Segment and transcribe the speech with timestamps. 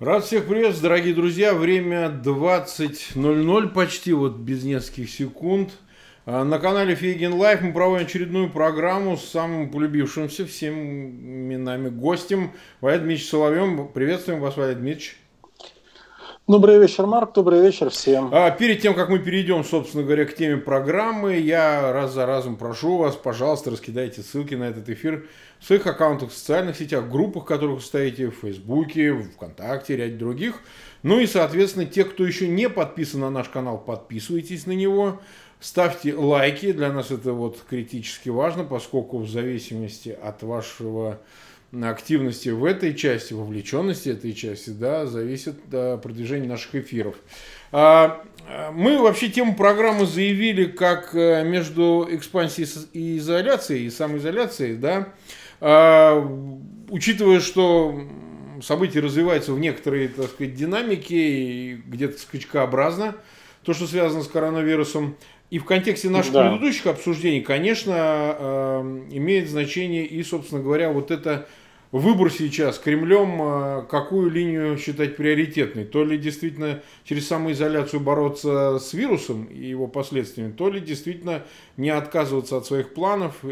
[0.00, 1.54] Рад всех приветствовать, дорогие друзья.
[1.54, 5.72] Время 20.00 почти, вот без нескольких секунд.
[6.24, 12.52] А, на канале Фейгин Live мы проводим очередную программу с самым полюбившимся всеми нами гостем
[12.80, 13.88] Валерий Дмитриевич Соловьем.
[13.88, 15.16] Приветствуем вас, Валерий Дмитриевич.
[16.48, 17.34] Добрый вечер, Марк.
[17.34, 18.30] Добрый вечер всем.
[18.32, 22.56] А, перед тем, как мы перейдем, собственно говоря, к теме программы, я раз за разом
[22.56, 25.26] прошу вас, пожалуйста, раскидайте ссылки на этот эфир
[25.60, 30.16] в своих аккаунтах в социальных сетях, группах, которых вы стоите, в Фейсбуке, в ВКонтакте, ряд
[30.16, 30.54] других.
[31.02, 35.20] Ну и, соответственно, те, кто еще не подписан на наш канал, подписывайтесь на него.
[35.60, 41.18] Ставьте лайки, для нас это вот критически важно, поскольку в зависимости от вашего
[41.72, 47.16] активности в этой части, вовлеченности этой части, да, зависит да, продвижение наших эфиров.
[47.72, 48.24] А,
[48.72, 55.12] мы вообще тему программы заявили как э, между экспансией и изоляцией, и самоизоляцией, да,
[55.60, 56.18] а,
[56.88, 58.00] учитывая, что
[58.62, 63.16] события развиваются в некоторой, так сказать, динамике, где-то скачкообразно,
[63.62, 65.16] то, что связано с коронавирусом,
[65.50, 66.50] и в контексте наших да.
[66.50, 71.48] предыдущих обсуждений, конечно, э, имеет значение и, собственно говоря, вот это
[71.90, 75.84] выбор сейчас Кремлем, э, какую линию считать приоритетной.
[75.86, 81.44] То ли действительно через самоизоляцию бороться с вирусом и его последствиями, то ли действительно
[81.78, 83.42] не отказываться от своих планов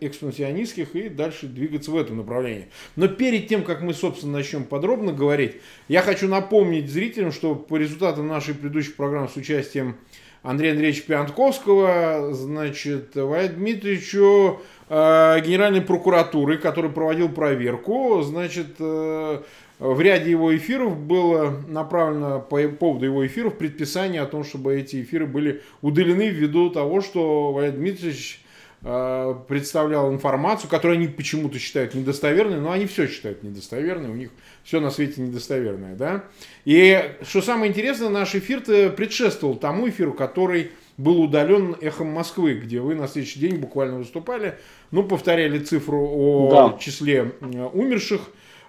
[0.00, 2.68] экспансионистских и дальше двигаться в этом направлении.
[2.94, 5.56] Но перед тем, как мы, собственно, начнем подробно говорить,
[5.88, 9.96] я хочу напомнить зрителям, что по результатам нашей предыдущей программы с участием
[10.42, 19.42] Андрея Андреевича Пиантковского, значит, Валерию Дмитриевичу, э, Генеральной прокуратуры, который проводил проверку, значит, э,
[19.78, 25.02] в ряде его эфиров было направлено по поводу его эфиров предписание о том, чтобы эти
[25.02, 28.40] эфиры были удалены ввиду того, что Валерий Дмитриевич
[28.82, 34.30] представлял информацию, которую они почему-то считают недостоверной, но они все считают недостоверной, у них
[34.64, 36.24] все на свете недостоверное, да.
[36.64, 42.80] И что самое интересное, наш эфир-то предшествовал тому эфиру, который был удален эхом Москвы, где
[42.80, 44.58] вы на следующий день буквально выступали,
[44.90, 46.78] ну, повторяли цифру о да.
[46.78, 48.22] числе э, умерших,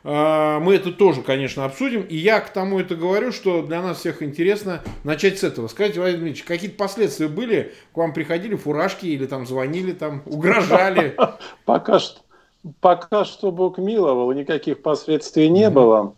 [0.04, 2.02] мы это тоже, конечно, обсудим.
[2.02, 5.70] И я к тому это говорю, что для нас всех интересно начать с этого.
[5.70, 7.74] Скажите, Владимир Дмитриевич, какие-то последствия были?
[7.94, 11.16] К вам приходили фуражки или там звонили, там угрожали?
[11.66, 12.20] Пока что,
[12.82, 16.14] пока что Бог миловал, никаких последствий не было.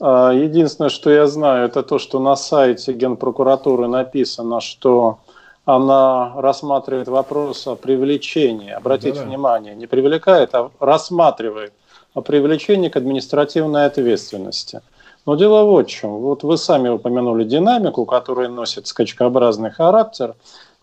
[0.00, 5.18] А, единственное, что я знаю, это то, что на сайте Генпрокуратуры написано, что
[5.64, 8.70] она рассматривает вопрос о привлечении.
[8.70, 9.28] Обратите да -да.
[9.28, 11.72] внимание, не привлекает, а рассматривает
[12.14, 14.80] о привлечении к административной ответственности.
[15.26, 16.10] Но дело вот в чем.
[16.20, 20.34] Вот вы сами упомянули динамику, которая носит скачкообразный характер.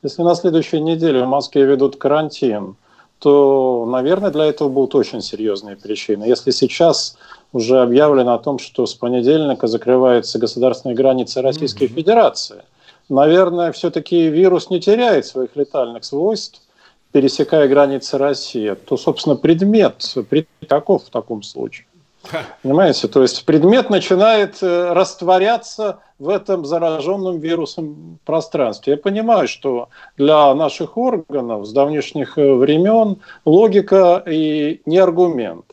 [0.03, 2.75] Если на следующей неделе в Москве ведут карантин,
[3.19, 6.25] то, наверное, для этого будут очень серьезные причины.
[6.25, 7.17] Если сейчас
[7.53, 11.95] уже объявлено о том, что с понедельника закрываются государственные границы Российской mm-hmm.
[11.95, 12.63] Федерации,
[13.09, 16.61] наверное, все-таки вирус не теряет своих летальных свойств,
[17.15, 21.87] пересекая границы России, то, собственно, предмет, предмет каков в таком случае?
[22.61, 23.07] Понимаете?
[23.07, 28.93] То есть предмет начинает э, растворяться в этом зараженном вирусом пространстве.
[28.93, 29.87] Я понимаю, что
[30.17, 35.63] для наших органов с давнишних э, времен логика и не аргумент.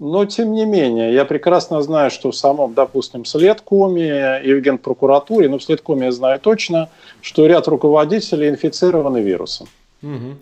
[0.00, 5.48] Но, тем не менее, я прекрасно знаю, что в самом, допустим, следкоме и в генпрокуратуре,
[5.48, 6.88] ну, в следкоме я знаю точно,
[7.20, 9.68] что ряд руководителей инфицированы вирусом.
[10.02, 10.36] Угу.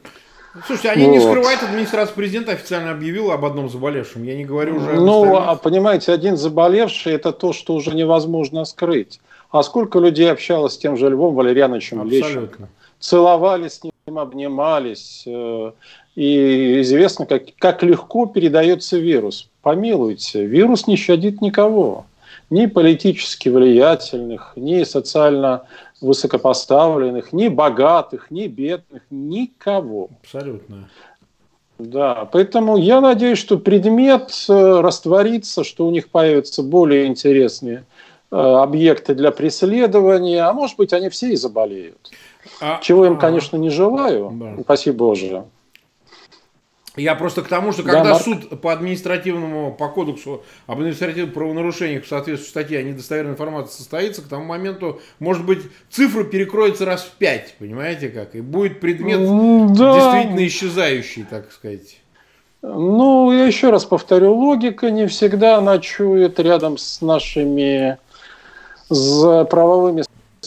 [0.67, 1.13] Слушайте, они вот.
[1.13, 4.23] не скрывают, администрация президента официально объявила об одном заболевшем.
[4.25, 9.21] Я не говорю уже Ну, а понимаете, один заболевший– это то, что уже невозможно скрыть.
[9.51, 12.69] А сколько людей общалось с тем же Львом Валерьяновичем Лещенко?
[12.99, 15.25] Целовались с ним, обнимались.
[15.27, 15.73] Э,
[16.15, 19.49] и известно, как, как легко передается вирус.
[19.63, 22.07] Помилуйте, вирус не щадит никого.
[22.53, 25.63] Ни политически влиятельных, ни социально
[26.03, 30.11] высокопоставленных, ни богатых, ни бедных, никого.
[30.23, 30.91] Абсолютно.
[31.79, 37.87] Да, поэтому я надеюсь, что предмет э, растворится, что у них появятся более интересные
[38.31, 42.11] э, объекты для преследования, а может быть, они все и заболеют.
[42.61, 44.55] А, Чего им, конечно, не желаю, да.
[44.59, 45.45] упаси Боже.
[46.97, 52.05] Я просто к тому, что когда да, суд по административному, по кодексу об административных правонарушениях
[52.05, 56.85] в соответствии с статьей о недостоверной информации состоится, к тому моменту, может быть, цифра перекроется
[56.85, 58.35] раз в пять, понимаете как?
[58.35, 59.21] И будет предмет
[59.75, 59.95] да.
[59.95, 61.99] действительно исчезающий, так сказать.
[62.61, 67.99] Ну, я еще раз повторю, логика не всегда ночует рядом с нашими
[68.91, 70.03] с правовыми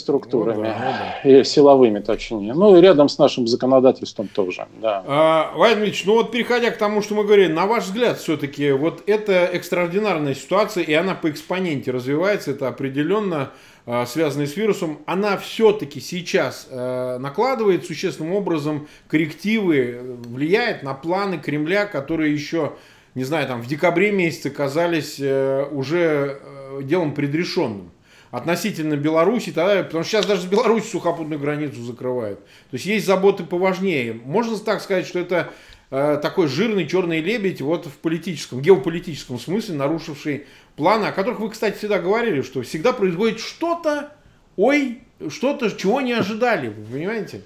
[0.06, 1.40] структурами, ну, да, ну, да.
[1.40, 2.54] и силовыми, точнее.
[2.54, 4.68] Ну и рядом с нашим законодательством тоже.
[4.80, 5.04] Да.
[5.08, 8.72] А, Владимир Ильич, ну вот переходя к тому, что мы говорили, на ваш взгляд, все-таки
[8.72, 13.50] вот это экстраординарная ситуация, и она по экспоненте развивается, это определенно
[13.88, 21.40] а, связанная с вирусом, она все-таки сейчас э, накладывает существенным образом коррективы, влияет на планы
[21.40, 22.74] Кремля, которые еще,
[23.16, 27.92] не знаю, там в декабре месяце казались э, уже э, делом предрешенным
[28.36, 32.40] относительно Беларуси, потому что сейчас даже с Беларусью сухопутную границу закрывают.
[32.40, 34.14] То есть есть заботы поважнее.
[34.26, 35.54] Можно так сказать, что это
[35.90, 41.50] э, такой жирный черный лебедь вот в политическом, геополитическом смысле, нарушивший планы, о которых вы,
[41.50, 44.12] кстати, всегда говорили, что всегда происходит что-то,
[44.58, 47.42] ой, что-то, чего не ожидали, вы понимаете?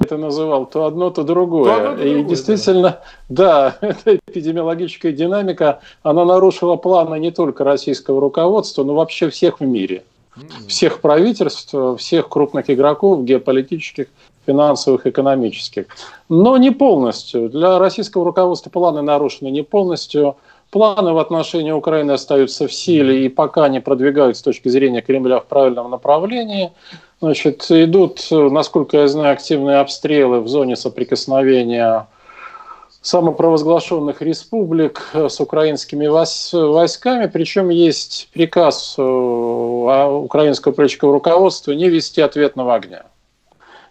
[0.00, 1.64] Это называл, то одно, то другое.
[1.64, 3.76] То одно, то и другое, действительно, да.
[3.80, 9.64] да, эта эпидемиологическая динамика, она нарушила планы не только российского руководства, но вообще всех в
[9.64, 10.02] мире.
[10.68, 14.06] Всех правительств, всех крупных игроков, геополитических,
[14.46, 15.86] финансовых, экономических.
[16.28, 17.50] Но не полностью.
[17.50, 20.36] Для российского руководства планы нарушены не полностью.
[20.70, 25.40] Планы в отношении Украины остаются в силе и пока не продвигаются с точки зрения Кремля
[25.40, 26.70] в правильном направлении.
[27.20, 32.06] Значит, идут, насколько я знаю, активные обстрелы в зоне соприкосновения
[33.02, 42.74] самопровозглашенных республик с украинскими войсками, причем есть приказ э, украинского политического руководства не вести ответного
[42.74, 43.04] огня.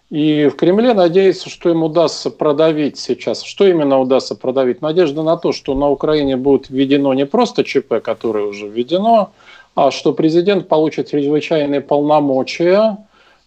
[0.09, 3.43] И в Кремле надеются, что им удастся продавить сейчас.
[3.43, 4.81] Что именно удастся продавить?
[4.81, 9.31] Надежда на то, что на Украине будет введено не просто ЧП, которое уже введено,
[9.75, 12.97] а что президент получит чрезвычайные полномочия,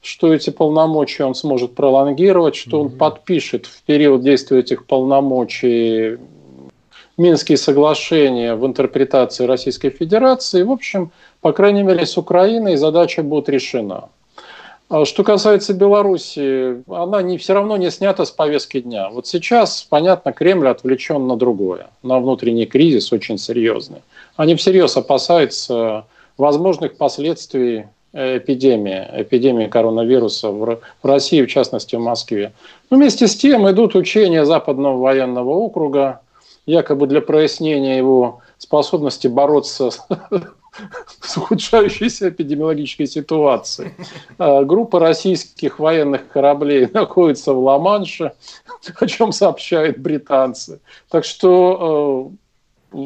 [0.03, 6.19] что эти полномочия он сможет пролонгировать, что он подпишет в период действия этих полномочий
[7.19, 10.63] Минские соглашения в интерпретации Российской Федерации.
[10.63, 14.09] В общем, по крайней мере, с Украиной задача будет решена.
[14.89, 19.09] А что касается Беларуси, она не, все равно не снята с повестки дня.
[19.11, 24.03] Вот сейчас, понятно, Кремль отвлечен на другое, на внутренний кризис очень серьезный.
[24.37, 26.07] Они всерьез опасаются
[26.39, 32.53] возможных последствий эпидемии, эпидемии коронавируса в России, в частности в Москве.
[32.91, 36.21] Но вместе с тем идут учения Западного военного округа,
[36.67, 43.93] якобы для прояснения его способности бороться с ухудшающейся эпидемиологической ситуацией.
[44.39, 48.33] А, группа российских военных кораблей находится в Ла-Манше,
[49.01, 50.81] о чем сообщают британцы.
[51.11, 52.33] Так что
[52.93, 52.97] э,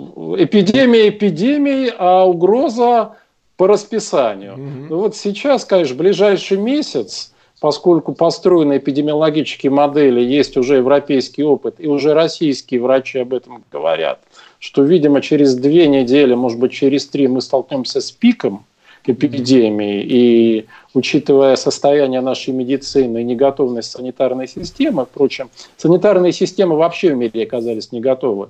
[0.44, 3.16] эпидемия эпидемией, а угроза
[3.56, 4.54] по расписанию.
[4.54, 4.86] Угу.
[4.90, 11.86] Ну вот сейчас, конечно, ближайший месяц, поскольку построены эпидемиологические модели, есть уже европейский опыт, и
[11.86, 14.20] уже российские врачи об этом говорят–
[14.58, 18.64] что, видимо, через две недели, может быть, через три мы столкнемся с пиком
[19.04, 27.16] эпидемии, и учитывая состояние нашей медицины и неготовность санитарной системы, впрочем, санитарные системы вообще в
[27.16, 28.48] мире оказались не готовы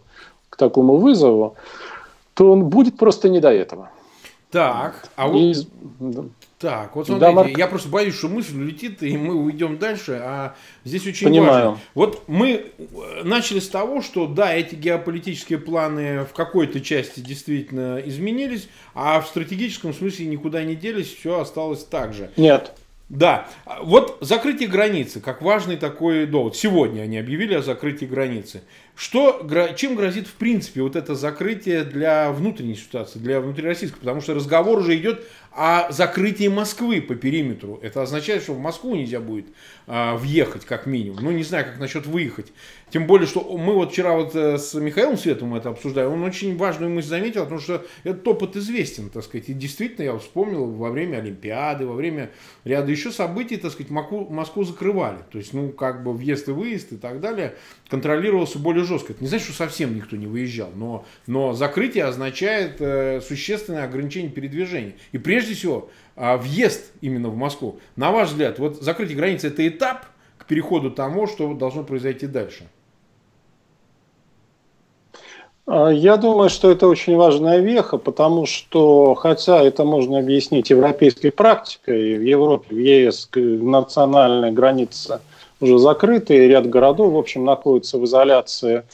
[0.48, 1.56] к такому вызову,
[2.32, 3.90] то он будет просто не до этого.
[4.50, 5.38] Так, а вот...
[5.38, 5.54] И...
[6.58, 7.58] Так, вот смотрите, да, Марк...
[7.58, 10.54] я просто боюсь, что мысль улетит, и мы уйдем дальше, а
[10.84, 11.70] здесь очень Понимаю.
[11.70, 11.80] важно.
[11.94, 18.00] Вот мы э, начали с того, что да, эти геополитические планы в какой-то части действительно
[18.02, 22.30] изменились, а в стратегическом смысле никуда не делись, все осталось так же.
[22.38, 22.72] Нет.
[23.08, 23.48] Да,
[23.82, 26.56] вот закрытие границы, как важный такой довод.
[26.56, 28.62] Сегодня они объявили о закрытии границы.
[28.96, 34.00] Что, чем грозит в принципе вот это закрытие для внутренней ситуации, для внутрироссийской?
[34.00, 37.78] Потому что разговор уже идет о закрытии Москвы по периметру.
[37.80, 39.46] Это означает, что в Москву нельзя будет
[39.86, 41.18] а, въехать как минимум.
[41.22, 42.52] Ну, не знаю, как насчет выехать.
[42.90, 46.06] Тем более, что мы вот вчера вот э, с Михаилом Световым это обсуждали.
[46.06, 49.48] Он очень важную мысль заметил, потому что этот опыт известен, так сказать.
[49.48, 52.30] И действительно, я вспомнил, во время Олимпиады, во время
[52.64, 55.18] ряда еще событий, так сказать, Москву, Москву закрывали.
[55.32, 57.56] То есть, ну, как бы въезд и выезд и так далее
[57.88, 59.14] контролировался более жестко.
[59.14, 64.30] Это не значит, что совсем никто не выезжал, но, но закрытие означает э, существенное ограничение
[64.30, 64.94] передвижения.
[65.10, 67.80] И прежде всего, э, въезд именно в Москву.
[67.96, 70.06] На ваш взгляд, вот закрытие границы это этап
[70.38, 72.68] к переходу тому, что должно произойти дальше?
[75.66, 81.30] А, я думаю, что это очень важная веха, потому что, хотя это можно объяснить европейской
[81.30, 85.20] практикой, в Европе, в ЕС национальная граница–
[85.60, 88.84] уже закрыты, ряд городов, в общем, находятся в изоляции.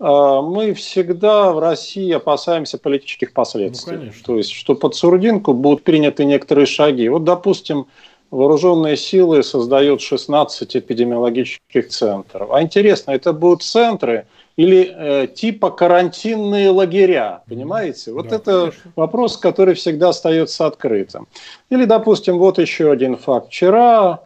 [0.00, 3.96] А, мы всегда в России опасаемся политических последствий.
[3.96, 7.08] Ну, То есть, что под Сурдинку будут приняты некоторые шаги.
[7.08, 7.86] Вот, допустим,
[8.30, 12.50] вооруженные силы создают 16 эпидемиологических центров.
[12.50, 18.12] А интересно, это будут центры или э, типа карантинные лагеря, понимаете?
[18.12, 18.92] Вот да, это конечно.
[18.94, 21.26] вопрос, который всегда остается открытым.
[21.70, 23.48] Или, допустим, вот еще один факт.
[23.48, 24.20] Вчера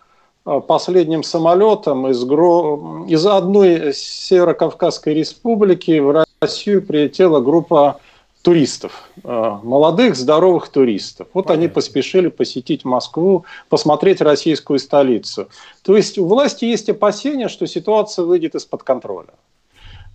[0.44, 3.06] э, последним самолетом из, Гро...
[3.08, 7.98] из одной Северо-Кавказской республики в Россию прилетела группа
[8.42, 11.28] туристов, э, молодых, здоровых туристов.
[11.32, 11.64] Вот Понятно.
[11.64, 15.48] они поспешили посетить Москву, посмотреть российскую столицу.
[15.82, 19.32] То есть у власти есть опасения, что ситуация выйдет из-под контроля.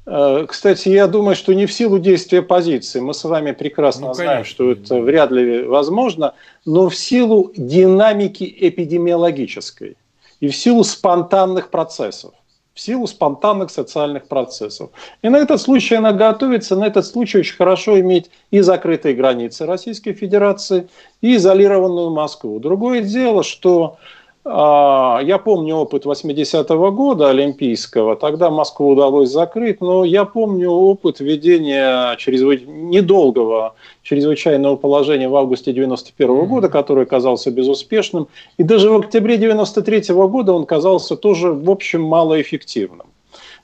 [0.05, 2.99] Э, кстати, я думаю, что не в силу действия позиции.
[2.99, 6.33] Мы с вами прекрасно ну, знаем, что это вряд ли возможно,
[6.65, 9.97] но в силу динамики эпидемиологической
[10.39, 12.33] и в силу спонтанных процессов
[12.73, 14.89] в силу спонтанных социальных процессов.
[15.21, 19.65] И на этот случай она готовится, на этот случай очень хорошо иметь и закрытые границы
[19.65, 20.89] Российской Федерации,
[21.21, 22.59] и изолированную Москву.
[22.59, 23.97] Другое дело, что
[24.45, 32.15] я помню опыт 80-го года олимпийского, тогда Москву удалось закрыть, но я помню опыт введения
[32.17, 32.57] чрезвы...
[32.57, 39.37] недолгого чрезвычайного положения в августе 91 -го года, который оказался безуспешным, и даже в октябре
[39.37, 43.07] 93 -го года он казался тоже, в общем, малоэффективным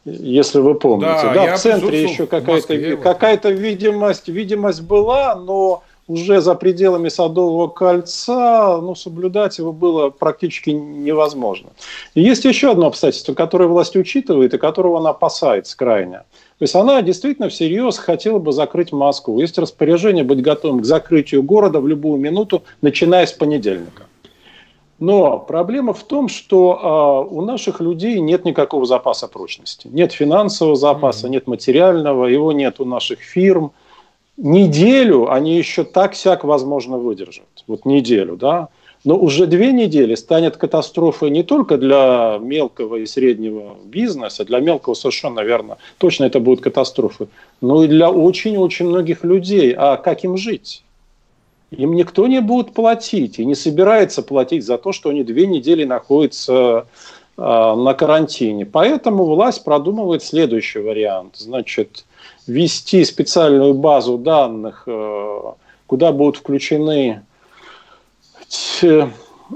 [0.05, 1.21] если вы помните.
[1.23, 7.67] Да, да в центре еще какая-то какая видимость, видимость была, но уже за пределами Садового
[7.67, 11.69] кольца, ну, соблюдать его было практически невозможно.
[12.15, 16.17] И есть еще одно обстоятельство, которое власть учитывает и которого она опасается крайне.
[16.17, 19.39] То есть она действительно всерьез хотела бы закрыть Москву.
[19.39, 24.07] Есть распоряжение быть готовым к закрытию города в любую минуту, начиная с понедельника.
[24.97, 29.87] Но проблема в том, что э, у наших людей нет никакого запаса прочности.
[29.89, 31.29] Нет финансового запаса, mm-hmm.
[31.29, 33.71] нет материального, его нет у наших фирм
[34.39, 37.45] неделю они еще так-сяк, возможно, выдержат.
[37.67, 38.69] Вот неделю, да.
[39.05, 44.93] Но уже две недели станет катастрофой не только для мелкого и среднего бизнеса, для мелкого
[44.93, 47.27] совершенно, наверное, точно это будет катастрофой,
[47.61, 49.73] но и для очень-очень многих людей.
[49.77, 50.83] А как им жить?
[51.71, 55.85] Им никто не будет платить и не собирается платить за то, что они две недели
[55.85, 56.87] находятся
[57.37, 58.65] э, на карантине.
[58.65, 61.35] Поэтому власть продумывает следующий вариант.
[61.37, 62.05] Значит,
[62.49, 65.41] ввести специальную базу данных, э,
[65.87, 67.23] куда будут включены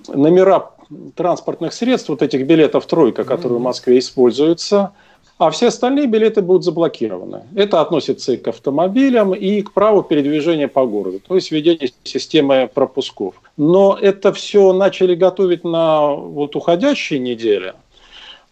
[0.07, 0.71] номера
[1.15, 4.93] транспортных средств, вот этих билетов «тройка», которые в Москве используются,
[5.37, 7.43] а все остальные билеты будут заблокированы.
[7.55, 12.69] Это относится и к автомобилям, и к праву передвижения по городу, то есть введение системы
[12.71, 13.41] пропусков.
[13.57, 17.73] Но это все начали готовить на вот уходящей неделе,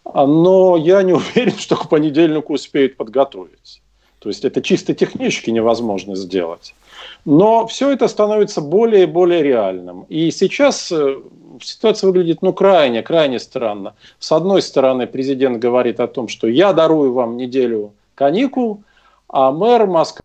[0.04, 3.82] но я не уверен, что к понедельнику успеют подготовить.
[4.22, 6.74] То есть это чисто технически невозможно сделать.
[7.24, 10.06] Но все это становится более и более реальным.
[10.08, 11.16] И сейчас э,
[11.60, 13.94] ситуация выглядит ну, крайне, крайне странно.
[14.20, 18.84] С одной стороны, президент говорит о том, что я дарую вам неделю каникул,
[19.28, 20.22] а мэр Москвы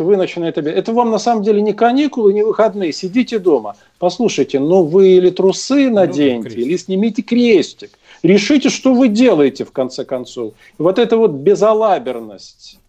[0.00, 0.82] вы начинаете объявлять.
[0.82, 2.92] Это вам на самом деле не каникулы, не выходные.
[2.92, 3.76] Сидите дома.
[4.00, 7.92] Послушайте, ну вы или трусы ну наденьте, ну, или снимите крестик.
[8.24, 10.54] Решите, что вы делаете в конце концов.
[10.78, 12.80] И вот эта вот безалаберность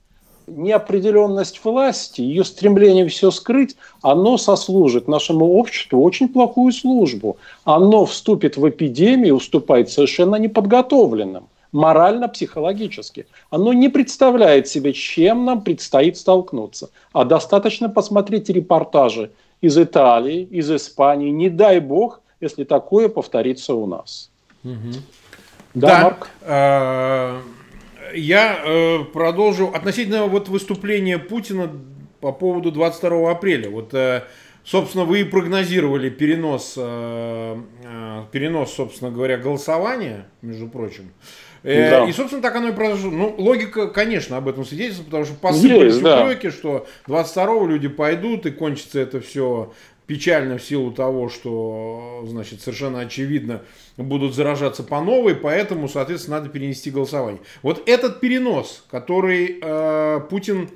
[0.47, 7.37] неопределенность власти, ее стремление все скрыть, оно сослужит нашему обществу очень плохую службу.
[7.65, 13.27] Оно вступит в эпидемию, уступает совершенно неподготовленным, морально-психологически.
[13.49, 16.89] Оно не представляет себе, чем нам предстоит столкнуться.
[17.11, 21.29] А достаточно посмотреть репортажи из Италии, из Испании.
[21.29, 24.29] Не дай бог, если такое повторится у нас.
[24.63, 24.93] Угу.
[25.73, 26.29] Да, да, Марк?
[28.13, 31.71] Я э, продолжу относительно вот выступления Путина
[32.21, 33.69] по поводу 22 апреля.
[33.69, 34.23] Вот, э,
[34.63, 41.11] собственно, вы и прогнозировали перенос, э, э, перенос, собственно говоря, голосования, между прочим.
[41.63, 42.05] Э, да.
[42.05, 43.11] И, собственно, так оно и произошло.
[43.11, 46.53] Ну, логика, конечно, об этом свидетельствует, потому что посыпались упреки, да.
[46.53, 49.73] что 22-го люди пойдут, и кончится это все
[50.07, 53.61] печально в силу того, что, значит, совершенно очевидно
[53.97, 57.41] будут заражаться по новой, поэтому, соответственно, надо перенести голосование.
[57.61, 60.69] Вот этот перенос, который э, Путин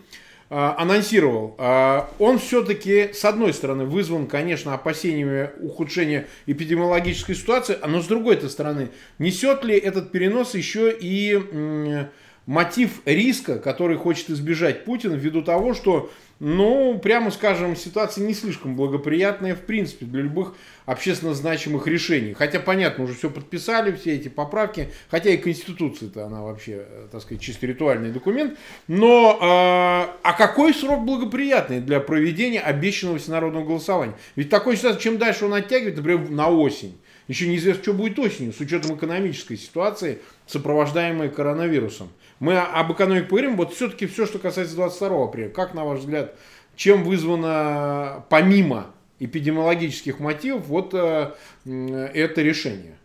[0.49, 8.01] э, анонсировал, э, он все-таки, с одной стороны, вызван, конечно, опасениями ухудшения эпидемиологической ситуации, но
[8.01, 12.05] с другой стороны, несет ли этот перенос еще и э,
[12.45, 16.11] мотив риска, который хочет избежать Путин ввиду того, что
[16.43, 20.55] ну, прямо скажем, ситуация не слишком благоприятная, в принципе, для любых
[20.87, 22.33] общественно значимых решений.
[22.33, 27.21] Хотя, понятно, уже все подписали, все эти поправки, хотя и Конституция-то она вообще, э, так
[27.21, 28.57] сказать, чисто ритуальный документ.
[28.87, 34.15] Но э, а какой срок благоприятный для проведения обещанного всенародного голосования?
[34.35, 36.97] Ведь такой ситуации, чем дальше он оттягивает, например, на осень,
[37.31, 42.09] еще неизвестно, что будет осенью, с учетом экономической ситуации, сопровождаемой коронавирусом.
[42.39, 45.49] Мы об экономике поговорим, вот все-таки все, что касается 22 апреля.
[45.49, 46.35] Как, на ваш взгляд,
[46.75, 48.87] чем вызвано, помимо
[49.19, 51.31] эпидемиологических мотивов, вот э,
[51.63, 52.97] это решение?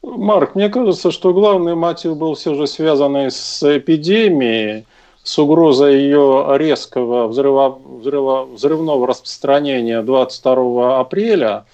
[0.00, 4.84] Марк, мне кажется, что главный мотив был все же связанный с эпидемией,
[5.24, 11.64] с угрозой ее резкого взрыва, взрыва, взрывного распространения 22 апреля.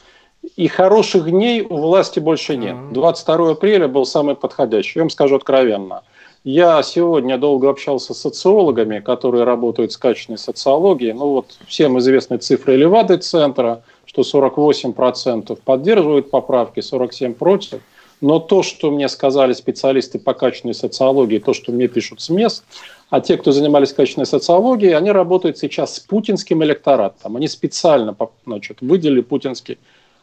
[0.56, 2.76] И хороших дней у власти больше нет.
[2.92, 5.00] 22 апреля был самый подходящий.
[5.00, 6.02] Я вам скажу откровенно.
[6.44, 11.12] Я сегодня долго общался с социологами, которые работают с качественной социологией.
[11.12, 17.80] Ну вот всем известны цифры Левады-центра, что 48% поддерживают поправки, 47% против.
[18.20, 22.64] Но то, что мне сказали специалисты по качественной социологии, то, что мне пишут с мест,
[23.10, 27.36] а те, кто занимались качественной социологией, они работают сейчас с путинским электоратом.
[27.36, 29.78] Они специально значит, выделили путинский.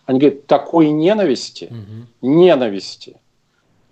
[0.06, 2.28] Они говорят, такой ненависти, угу.
[2.28, 3.18] ненависти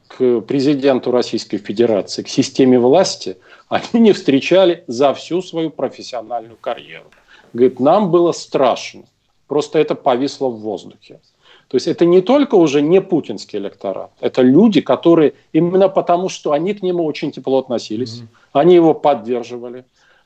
[0.07, 3.37] к президенту Российской Федерации, к системе власти,
[3.67, 7.11] они не встречали за всю свою профессиональную карьеру.
[7.51, 9.03] Говорит, нам было страшно.
[9.47, 11.19] Просто это повисло в воздухе.
[11.67, 16.51] То есть это не только уже не путинский электорат, это люди, которые именно потому, что
[16.51, 18.50] они к нему очень тепло относились, mm-hmm.
[18.53, 19.86] они его поддерживали,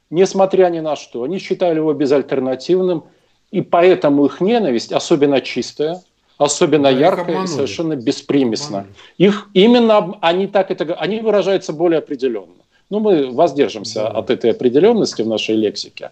[0.09, 3.05] несмотря ни на что, они считали его безальтернативным,
[3.51, 6.01] и поэтому их ненависть особенно чистая,
[6.37, 8.87] особенно да, яркая и совершенно беспримесна.
[9.17, 12.53] Их именно они так это они выражаются более определенно.
[12.89, 14.07] Ну мы воздержимся да.
[14.09, 16.11] от этой определенности в нашей лексике.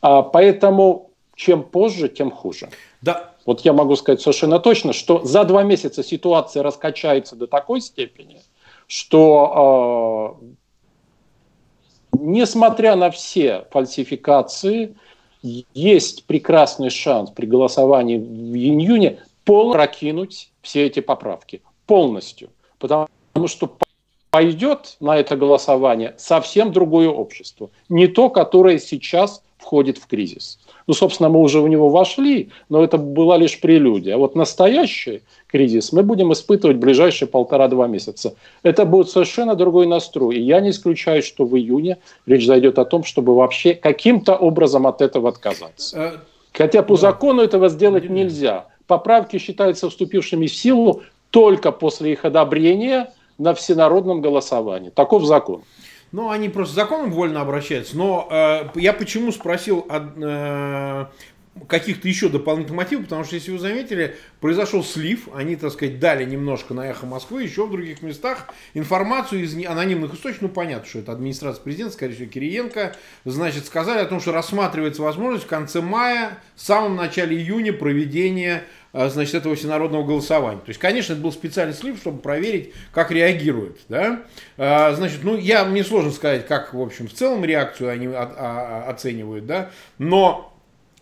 [0.00, 2.68] А, поэтому чем позже, тем хуже.
[3.00, 7.80] Да, вот я могу сказать совершенно точно, что за два месяца ситуация раскачается до такой
[7.80, 8.40] степени,
[8.86, 10.38] что
[12.12, 14.96] э, несмотря на все фальсификации,
[15.42, 21.62] есть прекрасный шанс при голосовании в июне полностью прокинуть все эти поправки.
[21.86, 22.50] Полностью.
[22.78, 23.08] Потому
[23.46, 23.76] что
[24.30, 27.70] пойдет на это голосование совсем другое общество.
[27.88, 30.58] Не то, которое сейчас входит в кризис.
[30.86, 34.16] Ну, собственно, мы уже в него вошли, но это была лишь прелюдия.
[34.16, 38.34] А вот настоящий кризис мы будем испытывать в ближайшие полтора-два месяца.
[38.62, 40.36] Это будет совершенно другой настрой.
[40.36, 44.86] И я не исключаю, что в июне речь зайдет о том, чтобы вообще каким-то образом
[44.86, 45.98] от этого отказаться.
[45.98, 46.18] Э,
[46.52, 48.66] Хотя по закону этого сделать нельзя.
[48.86, 54.90] Поправки считаются вступившими в силу только после их одобрения на всенародном голосовании.
[54.90, 55.62] Таков закон.
[56.12, 57.96] Ну, они просто законом вольно обращаются.
[57.96, 61.06] Но э, я почему спросил о э,
[61.68, 66.24] каких-то еще дополнительных мотивов, потому что, если вы заметили, произошел слив, они, так сказать, дали
[66.24, 70.98] немножко на эхо Москвы, еще в других местах информацию из анонимных источников, ну, понятно, что
[71.00, 75.80] это администрация президента, скорее всего, Кириенко, значит, сказали о том, что рассматривается возможность в конце
[75.80, 80.60] мая, в самом начале июня проведения значит, этого всенародного голосования.
[80.60, 83.78] То есть, конечно, это был специальный слив, чтобы проверить, как реагирует.
[83.88, 84.22] Да?
[84.58, 89.46] А, значит, ну, я, мне сложно сказать, как, в общем, в целом реакцию они оценивают,
[89.46, 90.52] да, но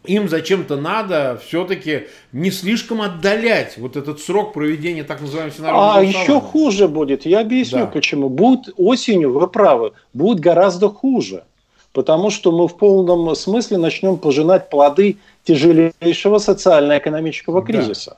[0.04, 6.02] им зачем-то надо все-таки не слишком отдалять вот этот срок проведения так называемого всенародного А
[6.02, 7.26] еще хуже будет.
[7.26, 7.86] Я объясню, да.
[7.86, 8.30] почему.
[8.30, 11.44] Будет осенью, вы правы, будет гораздо хуже.
[11.92, 18.16] Потому что мы в полном смысле начнем пожинать плоды тяжелейшего социально-экономического кризиса.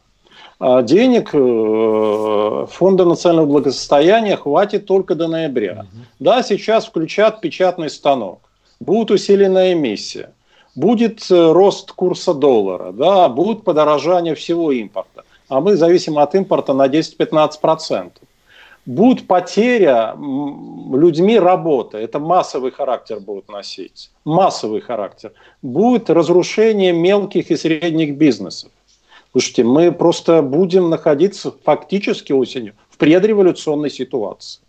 [0.59, 0.83] Да.
[0.83, 5.73] Денег э, Фонда национального благосостояния хватит только до ноября.
[5.73, 6.03] Угу.
[6.21, 8.41] Да, сейчас включат печатный станок,
[8.79, 10.33] будет усиленная эмиссия,
[10.77, 15.25] будет э, рост курса доллара, да, будет подорожание всего импорта.
[15.49, 18.13] А мы зависим от импорта на 10-15%
[18.87, 27.57] будет потеря людьми работы, это массовый характер будет носить, массовый характер, будет разрушение мелких и
[27.57, 28.71] средних бизнесов.
[29.33, 34.61] Слушайте, мы просто будем находиться фактически осенью в предреволюционной ситуации.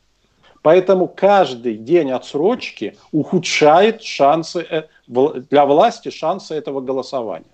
[0.61, 7.45] Поэтому каждый день отсрочки ухудшает шансы э, для власти шансы этого голосования.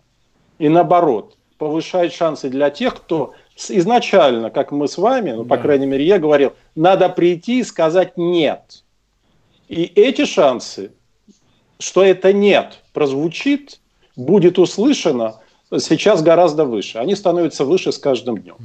[0.59, 3.33] И наоборот, повышает шансы для тех, кто
[3.67, 5.63] изначально, как мы с вами, ну, по да.
[5.63, 8.83] крайней мере, я говорил, надо прийти и сказать «нет».
[9.67, 10.91] И эти шансы,
[11.79, 13.79] что это «нет» прозвучит,
[14.15, 15.39] будет услышано,
[15.77, 16.97] сейчас гораздо выше.
[16.97, 18.57] Они становятся выше с каждым днем.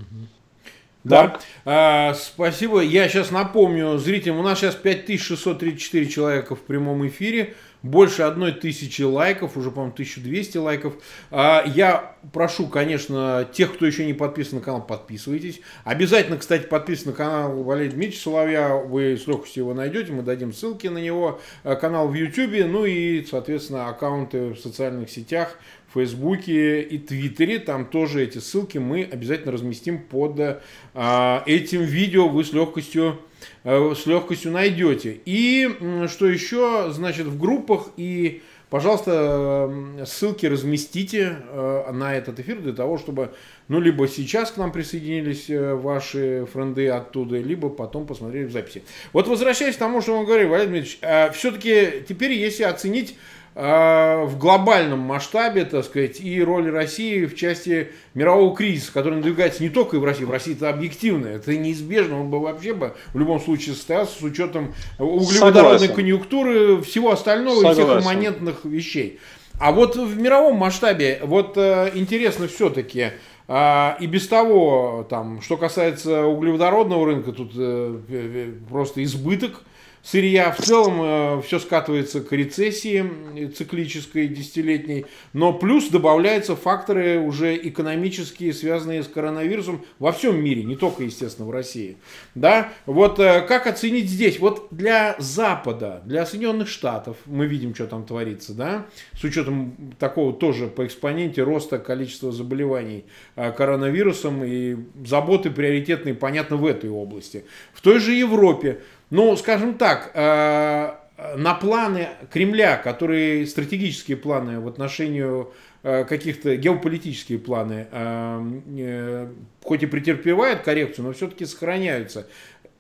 [1.05, 1.39] Да.
[1.67, 2.81] А, спасибо.
[2.81, 7.55] Я сейчас напомню зрителям, у нас сейчас 5634 человека в прямом эфире
[7.85, 10.95] больше одной тысячи лайков, уже, по-моему, 1200 лайков.
[11.31, 15.61] А, я прошу, конечно, тех, кто еще не подписан на канал, подписывайтесь.
[15.85, 20.55] Обязательно, кстати, подписывайтесь на канал Валерия Дмитриевича Соловья, вы с легкостью его найдете, мы дадим
[20.55, 25.59] ссылки на него, а, канал в YouTube, ну и, соответственно, аккаунты в социальных сетях,
[25.93, 27.59] Фейсбуке и Твиттере.
[27.59, 30.63] Там тоже эти ссылки мы обязательно разместим под
[30.95, 32.29] а, этим видео.
[32.29, 33.21] Вы с легкостью,
[33.65, 35.21] с легкостью найдете.
[35.25, 35.69] И
[36.09, 38.43] что еще, значит, в группах и
[38.75, 39.73] Пожалуйста,
[40.05, 43.33] ссылки разместите э, на этот эфир для того, чтобы,
[43.69, 48.83] ну, либо сейчас к нам присоединились э, ваши френды оттуда, либо потом посмотрели в записи.
[49.13, 53.17] Вот возвращаясь к тому, что мы говорили, Валерий Дмитриевич, э, все-таки теперь, если оценить
[53.55, 59.69] в глобальном масштабе, так сказать, и роль России в части мирового кризиса, который надвигается не
[59.69, 63.19] только и в России, в России это объективно, это неизбежно, он бы вообще бы в
[63.19, 65.95] любом случае состоялся с учетом углеводородной Согласен.
[65.95, 67.83] конъюнктуры, всего остального Согласен.
[67.83, 69.21] и всех имманентных вещей.
[69.61, 73.13] А вот в мировом масштабе, вот э, интересно все-таки,
[73.47, 79.63] а, и без того, там, что касается углеводородного рынка, тут э, просто избыток
[80.05, 80.53] сырья.
[80.53, 85.07] В целом э, все скатывается к рецессии циклической десятилетней.
[85.33, 91.49] Но плюс добавляются факторы уже экономические, связанные с коронавирусом во всем мире, не только, естественно,
[91.49, 91.97] в России.
[92.35, 92.73] Да?
[92.87, 94.39] Вот э, как оценить здесь?
[94.39, 98.87] Вот для Запада, для Соединенных Штатов, мы видим, что там творится, да?
[99.19, 103.05] с учетом такого тоже по экспоненте роста количества заболеваний
[103.37, 107.45] э, коронавирусом и заботы приоритетные, понятно, в этой области.
[107.73, 108.81] В той же Европе
[109.15, 110.91] ну, скажем так, э,
[111.37, 115.47] на планы Кремля, которые стратегические планы в отношении
[115.85, 119.29] э, каких-то геополитические планы, э,
[119.63, 122.27] хоть и претерпевают коррекцию, но все-таки сохраняются.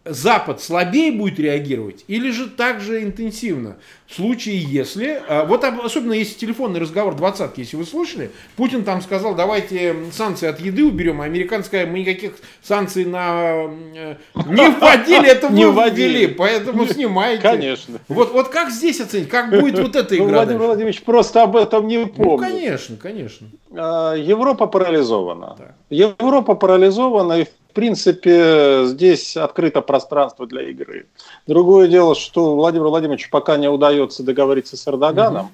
[0.04, 3.76] Запад слабее будет реагировать или же так же интенсивно?
[4.06, 5.22] В случае, если...
[5.26, 10.46] А, вот особенно если телефонный разговор двадцатки, если вы слышали, Путин там сказал, давайте санкции
[10.46, 13.64] от еды уберем, а американцы сказали, мы никаких санкций на...
[13.94, 17.42] Э, не вводили, это вы вводили, поэтому снимайте.
[17.42, 17.98] Конечно.
[18.08, 20.26] Вот, вот как здесь оценить, как будет вот эта игра?
[20.26, 22.18] Владимир Владимирович просто об этом не помнит.
[22.18, 23.46] Ну, конечно, конечно.
[23.72, 25.56] А, Европа парализована.
[25.88, 31.06] Европа парализована, и в принципе, здесь открыто пространство для игры.
[31.46, 35.52] Другое дело, что Владимиру Владимировичу пока не удается договориться с Эрдоганом, угу.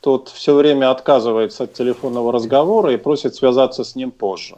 [0.00, 4.56] тот все время отказывается от телефонного разговора и просит связаться с ним позже.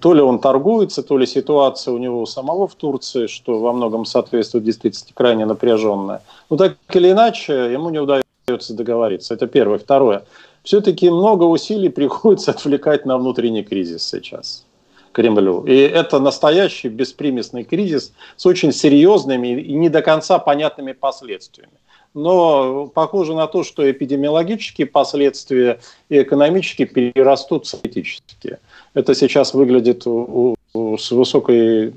[0.00, 4.04] То ли он торгуется, то ли ситуация у него самого в Турции, что во многом
[4.04, 6.22] соответствует действительности крайне напряженная.
[6.50, 9.34] Но так или иначе, ему не удается договориться.
[9.34, 9.78] Это первое.
[9.78, 10.24] Второе.
[10.62, 14.64] Все-таки много усилий приходится отвлекать на внутренний кризис сейчас.
[15.12, 15.64] Кремлю.
[15.64, 21.72] И это настоящий беспримесный кризис с очень серьезными и не до конца понятными последствиями.
[22.14, 28.58] Но похоже на то, что эпидемиологические последствия и экономические перерастут в политические.
[28.92, 31.94] Это сейчас выглядит с высокой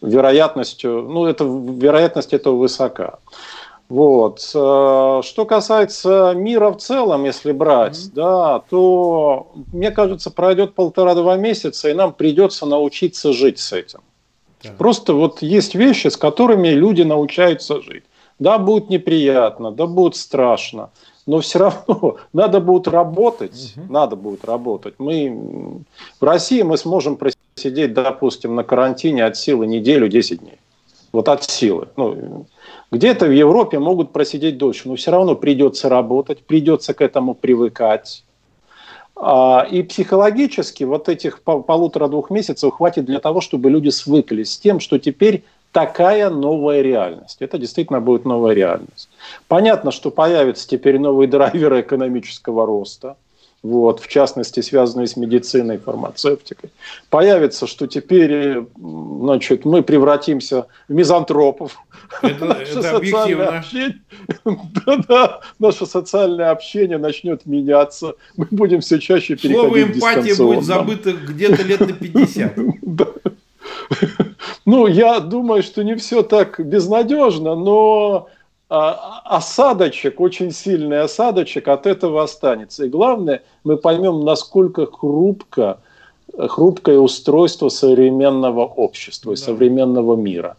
[0.00, 3.18] вероятностью, ну, это, вероятность этого высока.
[3.90, 4.38] Вот.
[4.54, 8.12] Э, что касается мира в целом, если брать, mm-hmm.
[8.14, 14.00] да, то, мне кажется, пройдет полтора-два месяца, и нам придется научиться жить с этим.
[14.62, 14.76] Yeah.
[14.76, 18.04] Просто вот есть вещи, с которыми люди научаются жить.
[18.38, 20.90] Да, будет неприятно, да, будет страшно,
[21.26, 23.92] но все равно надо будет работать, угу.
[23.92, 24.94] надо будет работать.
[24.98, 25.82] Мы
[26.20, 30.58] в России мы сможем просидеть, допустим, на карантине от силы неделю, 10 дней.
[31.12, 31.88] Вот от силы.
[31.96, 32.46] Ну,
[32.90, 38.24] где-то в Европе могут просидеть дольше, но все равно придется работать, придется к этому привыкать.
[39.16, 44.80] А, и психологически вот этих полутора-двух месяцев хватит для того, чтобы люди свыклись с тем,
[44.80, 47.36] что теперь такая новая реальность.
[47.40, 49.08] Это действительно будет новая реальность.
[49.46, 53.16] Понятно, что появятся теперь новые драйверы экономического роста–
[53.62, 56.70] вот, в частности, связанные с медициной, фармацевтикой.
[57.10, 61.76] Появится, что теперь значит, мы превратимся в мизантропов.
[62.22, 63.58] Это, наше это объективно.
[63.58, 64.00] Общение,
[64.86, 68.14] да, да, наше социальное общение начнет меняться.
[68.36, 72.56] Мы будем все чаще переходить Слово эмпатия будет забыто где-то лет на 50.
[74.66, 78.28] Ну, я думаю, что не все так безнадежно, но
[78.70, 82.84] осадочек, очень сильный осадочек от этого останется.
[82.84, 85.80] И главное, мы поймем, насколько хрупко,
[86.38, 89.42] хрупкое устройство современного общества и да.
[89.42, 90.56] современного мира.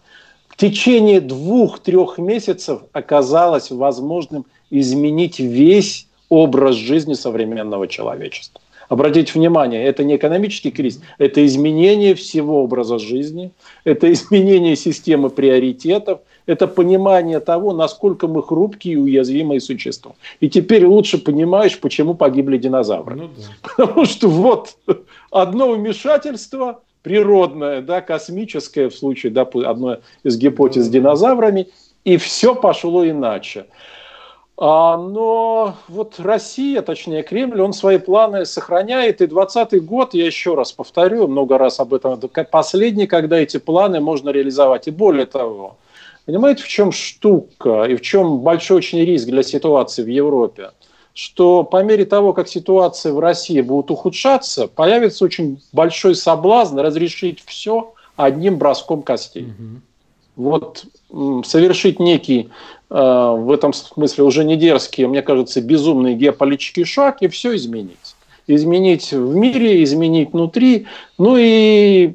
[0.49, 8.61] В течение двух-трех месяцев оказалось возможным изменить весь образ жизни современного человечества.
[8.89, 13.51] Обратите внимание, это не экономический кризис, это изменение всего образа жизни,
[13.85, 20.13] это изменение системы приоритетов, это понимание того, насколько мы хрупкие и уязвимые существа.
[20.39, 23.15] И теперь лучше понимаешь, почему погибли динозавры.
[23.15, 23.43] Ну, да.
[23.77, 24.75] Потому что вот
[25.31, 31.67] одно вмешательство природное, да, космическое, в случае да, одной из гипотез с динозаврами,
[32.03, 33.65] и все пошло иначе.
[34.63, 39.19] А, но вот Россия, точнее Кремль, он свои планы сохраняет.
[39.21, 42.19] И 2020 год, я еще раз повторю, много раз об этом,
[42.51, 44.87] последний, когда эти планы можно реализовать.
[44.87, 45.77] И более того,
[46.25, 50.71] понимаете, в чем штука и в чем большой очень риск для ситуации в Европе?
[51.13, 57.43] Что по мере того, как ситуация в России будет ухудшаться, появится очень большой соблазн разрешить
[57.45, 59.47] все одним броском костей.
[59.47, 59.81] Угу.
[60.37, 60.85] Вот
[61.45, 62.49] совершить некий
[62.89, 68.15] э, в этом смысле уже не дерзкий, мне кажется, безумный геополитический шаг и все изменить.
[68.47, 72.13] Изменить в мире, изменить внутри, ну и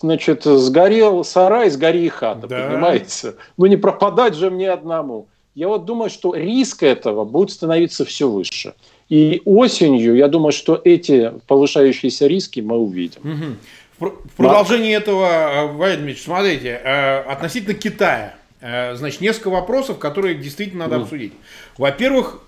[0.00, 2.68] значит, сгорел сарай, сгори и хата, да.
[2.68, 3.34] понимаете?
[3.56, 5.26] Ну не пропадать же мне одному.
[5.54, 8.74] Я вот думаю, что риск этого будет становиться все выше.
[9.08, 13.20] И осенью, я думаю, что эти повышающиеся риски мы увидим.
[13.24, 13.56] Угу.
[13.98, 15.00] В продолжении да.
[15.00, 20.96] этого, э, Валерий Дмитриевич, смотрите, э, относительно Китая, э, значит, несколько вопросов, которые действительно надо
[20.96, 21.02] mm.
[21.02, 21.32] обсудить.
[21.76, 22.40] Во-первых,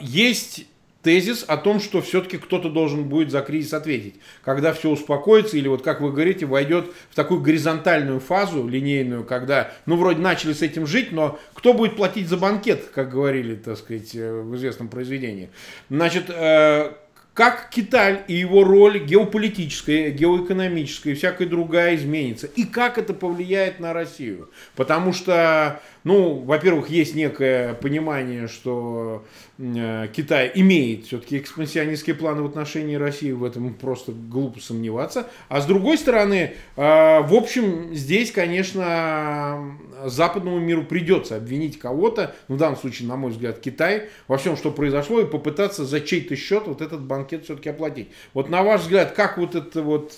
[0.00, 0.66] есть
[1.02, 4.16] тезис о том, что все-таки кто-то должен будет за кризис ответить.
[4.44, 9.72] Когда все успокоится, или вот как вы говорите, войдет в такую горизонтальную фазу, линейную, когда,
[9.86, 13.78] ну, вроде начали с этим жить, но кто будет платить за банкет, как говорили, так
[13.78, 15.50] сказать, в известном произведении.
[15.88, 16.30] Значит,
[17.34, 22.46] как Китай и его роль геополитическая, геоэкономическая и всякая другая изменится.
[22.46, 24.50] И как это повлияет на Россию.
[24.74, 29.24] Потому что ну, во-первых, есть некое понимание, что
[29.58, 35.28] э, Китай имеет все-таки экспансионистские планы в отношении России, в этом просто глупо сомневаться.
[35.50, 36.80] А с другой стороны, э,
[37.20, 43.30] в общем, здесь, конечно, западному миру придется обвинить кого-то, ну, в данном случае, на мой
[43.30, 47.70] взгляд, Китай, во всем, что произошло, и попытаться за чей-то счет вот этот банкет все-таки
[47.70, 48.08] оплатить.
[48.34, 50.12] Вот на ваш взгляд, как вот это вот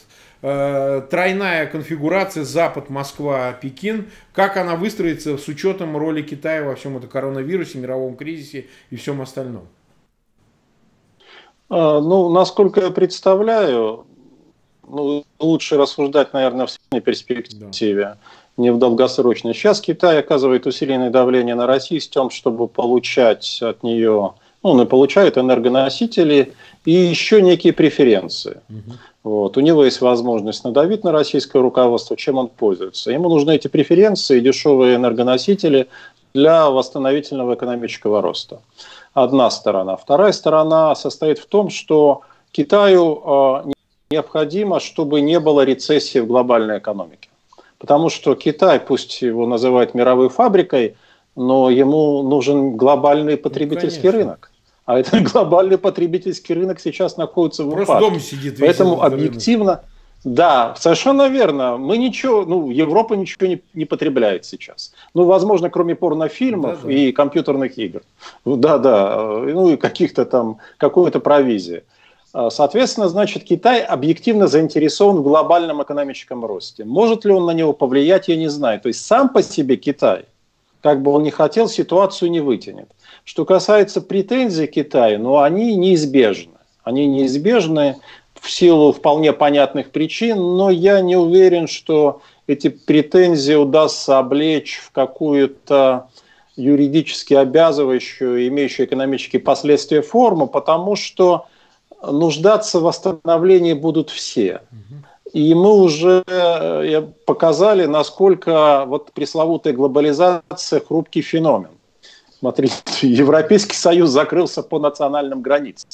[0.44, 6.96] Э, тройная конфигурация Запад, Москва, Пекин, как она выстроится с учетом роли Китая во всем
[6.96, 9.68] этом коронавирусе, мировом кризисе и всем остальном?
[11.70, 14.04] А, ну, насколько я представляю,
[14.88, 18.18] ну, лучше рассуждать, наверное, в средней перспективе, да.
[18.56, 19.54] не в долгосрочной.
[19.54, 24.80] Сейчас Китай оказывает усиленное давление на Россию с тем, чтобы получать от нее, ну, он
[24.80, 26.54] и получает энергоносители
[26.84, 28.60] и еще некие преференции.
[28.68, 28.92] Угу.
[29.24, 29.56] Вот.
[29.56, 33.12] У него есть возможность надавить на российское руководство, чем он пользуется.
[33.12, 35.88] Ему нужны эти преференции, дешевые энергоносители
[36.34, 38.60] для восстановительного экономического роста.
[39.14, 39.96] Одна сторона.
[39.96, 43.72] Вторая сторона состоит в том, что Китаю э,
[44.10, 47.28] необходимо, чтобы не было рецессии в глобальной экономике.
[47.78, 50.96] Потому что Китай, пусть его называют мировой фабрикой,
[51.36, 54.51] но ему нужен глобальный потребительский ну, рынок.
[54.84, 57.86] А этот глобальный потребительский рынок сейчас находится в упадке.
[57.86, 58.56] Просто дома сидит.
[58.58, 59.82] Поэтому объективно,
[60.24, 61.76] да, совершенно верно.
[61.78, 64.92] Мы ничего, ну, Европа ничего не, не потребляет сейчас.
[65.14, 66.92] Ну, возможно, кроме порнофильмов да, да.
[66.92, 68.02] и компьютерных игр.
[68.44, 71.82] Да, да, ну и каких-то там, какой-то провизии.
[72.32, 76.84] А, соответственно, значит, Китай объективно заинтересован в глобальном экономическом росте.
[76.84, 78.80] Может ли он на него повлиять, я не знаю.
[78.80, 80.26] То есть сам по себе Китай,
[80.82, 82.90] как бы он ни хотел, ситуацию не вытянет.
[83.24, 86.52] Что касается претензий Китая, ну, они неизбежны.
[86.82, 87.96] Они неизбежны
[88.40, 94.90] в силу вполне понятных причин, но я не уверен, что эти претензии удастся облечь в
[94.90, 96.08] какую-то
[96.56, 101.46] юридически обязывающую, имеющую экономические последствия форму, потому что
[102.02, 104.62] нуждаться в восстановлении будут все.
[105.32, 111.70] И мы уже э, показали, насколько вот пресловутая глобализация хрупкий феномен.
[112.38, 115.88] Смотрите, Европейский Союз закрылся по национальным границам.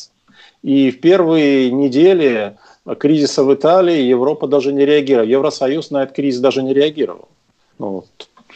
[0.63, 2.57] И в первые недели
[2.99, 5.29] кризиса в Италии Европа даже не реагировала.
[5.29, 7.29] Евросоюз на этот кризис даже не реагировал.
[7.79, 8.05] Ну,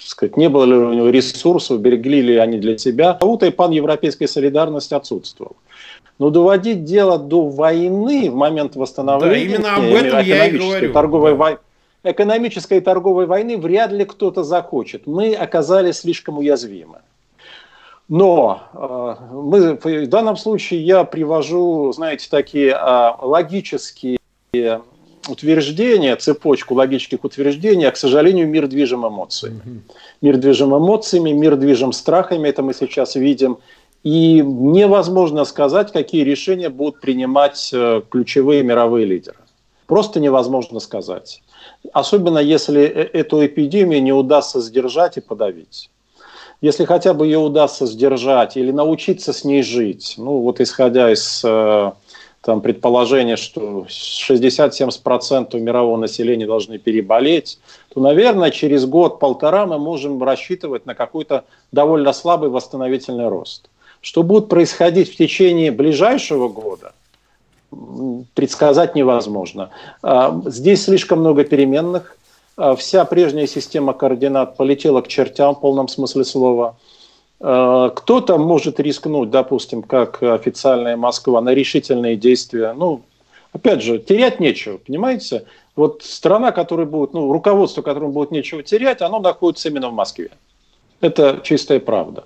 [0.01, 3.19] сказать, не было ли у него ресурсов, берегли ли они для себя.
[3.21, 5.55] А вот и пан-европейская солидарность отсутствовала.
[6.23, 9.59] Но доводить дело до войны в момент восстановления...
[9.59, 10.93] Да, именно об этом я и говорю.
[10.93, 11.59] Торговой войны,
[12.05, 15.09] экономической и торговой войны вряд ли кто-то захочет.
[15.09, 16.99] Мы оказались слишком уязвимы.
[18.09, 24.21] Но э, мы, в данном случае я привожу, знаете, такие э, логические
[25.29, 29.83] утверждения, цепочку логических утверждений, а, к сожалению, мир движим эмоциями.
[30.21, 33.59] Мир движим эмоциями, мир движим страхами, это мы сейчас видим.
[34.03, 39.37] И невозможно сказать, какие решения будут принимать э, ключевые мировые лидеры.
[39.87, 41.43] Просто невозможно сказать.
[41.93, 45.91] Особенно если э, эту эпидемию не удастся сдержать и подавить
[46.63, 51.43] если хотя бы ее удастся сдержать или научиться с ней жить, ну вот исходя из
[51.45, 51.93] э,
[52.41, 57.59] там предположение, что 60-70% мирового населения должны переболеть,
[57.93, 63.69] то, наверное, через год-полтора мы можем рассчитывать на какой-то довольно слабый восстановительный рост.
[64.03, 66.93] Что будет происходить в течение ближайшего года,
[68.35, 69.71] предсказать невозможно.
[70.03, 72.19] А, здесь слишком много переменных.
[72.59, 76.77] А, вся прежняя система координат полетела к чертям в полном смысле слова–
[77.43, 82.73] Э, кто-то может рискнуть, допустим, как официальная Москва, на решительные действия.
[82.73, 83.03] Ну,
[83.53, 85.45] опять же, терять нечего, понимаете?
[85.75, 90.31] Вот страна, которая будет, ну, руководство, которому будет нечего терять, оно находится именно в Москве.
[91.01, 92.25] Это чистая правда.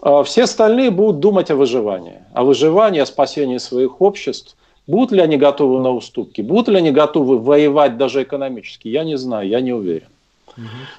[0.00, 2.18] А все остальные будут думать о выживании.
[2.32, 4.56] О выживании, о спасении своих обществ.
[4.86, 6.40] Будут ли они готовы на уступки?
[6.40, 8.88] Будут ли они готовы воевать даже экономически?
[8.88, 10.08] Я не знаю, я не уверен.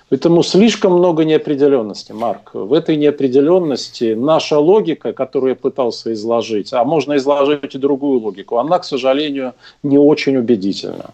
[0.10, 2.52] Поэтому слишком много неопределенности, Марк.
[2.54, 8.58] В этой неопределенности наша логика, которую я пытался изложить, а можно изложить и другую логику,
[8.58, 11.12] она, к сожалению, не очень убедительна.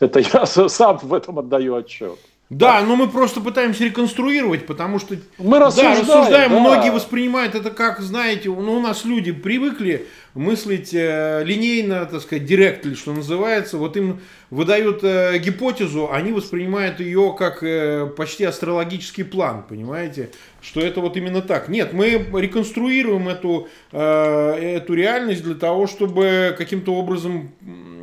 [0.00, 2.18] Это я сам в этом отдаю отчет.
[2.50, 6.60] Да, но мы просто пытаемся реконструировать, потому что мы рассуждаем, да, рассуждаем да.
[6.60, 12.44] многие воспринимают это как, знаете, ну, у нас люди привыкли мыслить э, линейно, так сказать,
[12.44, 13.78] директли, что называется.
[13.78, 14.20] Вот им
[14.50, 20.30] выдают э, гипотезу, они воспринимают ее как э, почти астрологический план, понимаете?
[20.60, 21.68] Что это вот именно так.
[21.68, 27.52] Нет, мы реконструируем эту, эту реальность для того, чтобы каким-то образом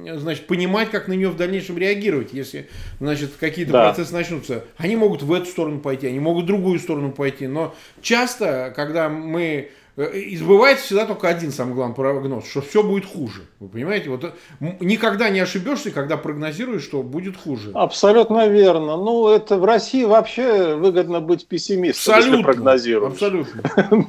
[0.05, 3.85] значит, понимать, как на нее в дальнейшем реагировать, если значит, какие-то да.
[3.85, 4.65] процессы начнутся.
[4.77, 7.47] Они могут в эту сторону пойти, они могут в другую сторону пойти.
[7.47, 12.81] Но часто, когда мы Э, и сбывается всегда только один самый главный прогноз, что все
[12.83, 13.41] будет хуже.
[13.59, 14.09] Вы понимаете?
[14.09, 14.31] Вот э,
[14.79, 17.71] никогда не ошибешься, когда прогнозируешь, что будет хуже.
[17.73, 18.95] Абсолютно верно.
[18.95, 23.13] Ну, это в России вообще выгодно быть пессимистом, абсолютно, если прогнозируешь.
[23.13, 23.61] Абсолютно.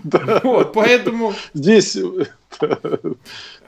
[0.43, 1.35] Вот, поэтому...
[1.55, 1.99] Здесь...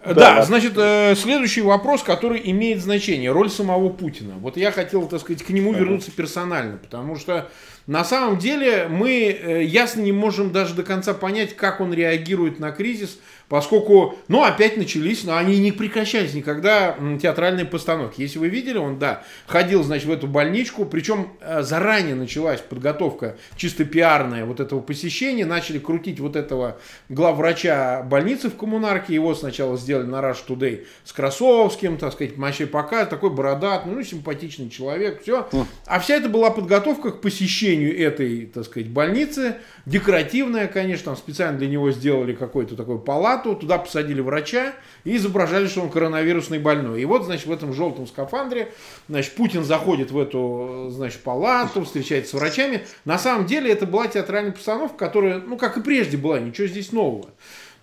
[0.05, 4.35] Да, значит, э, следующий вопрос, который имеет значение, роль самого Путина.
[4.39, 7.49] Вот я хотел, так сказать, к нему вернуться персонально, потому что
[7.87, 12.59] на самом деле мы э, ясно не можем даже до конца понять, как он реагирует
[12.59, 18.21] на кризис, поскольку, ну, опять начались, но они не прекращались никогда театральные постановки.
[18.21, 23.37] Если вы видели, он, да, ходил, значит, в эту больничку, причем э, заранее началась подготовка
[23.57, 26.79] чисто пиарная вот этого посещения, начали крутить вот этого
[27.09, 32.67] главврача больницы в коммунарке, его сначала сделали на Rush Today с Красовским, так сказать, вообще
[32.67, 35.49] пока такой бородат, ну, симпатичный человек, все.
[35.87, 41.59] А вся это была подготовка к посещению этой, так сказать, больницы, декоративная, конечно, там специально
[41.59, 42.99] для него сделали какой-то такой
[43.35, 47.03] палату, туда посадили врача и изображали, что он коронавирусный больной.
[47.03, 48.73] И вот, значит, в этом желтом скафандре,
[49.09, 52.87] значит, Путин заходит в эту, значит, палату, встречается с врачами.
[53.05, 56.93] На самом деле это была театральная постановка, которая, ну, как и прежде была, ничего здесь
[56.93, 57.31] нового.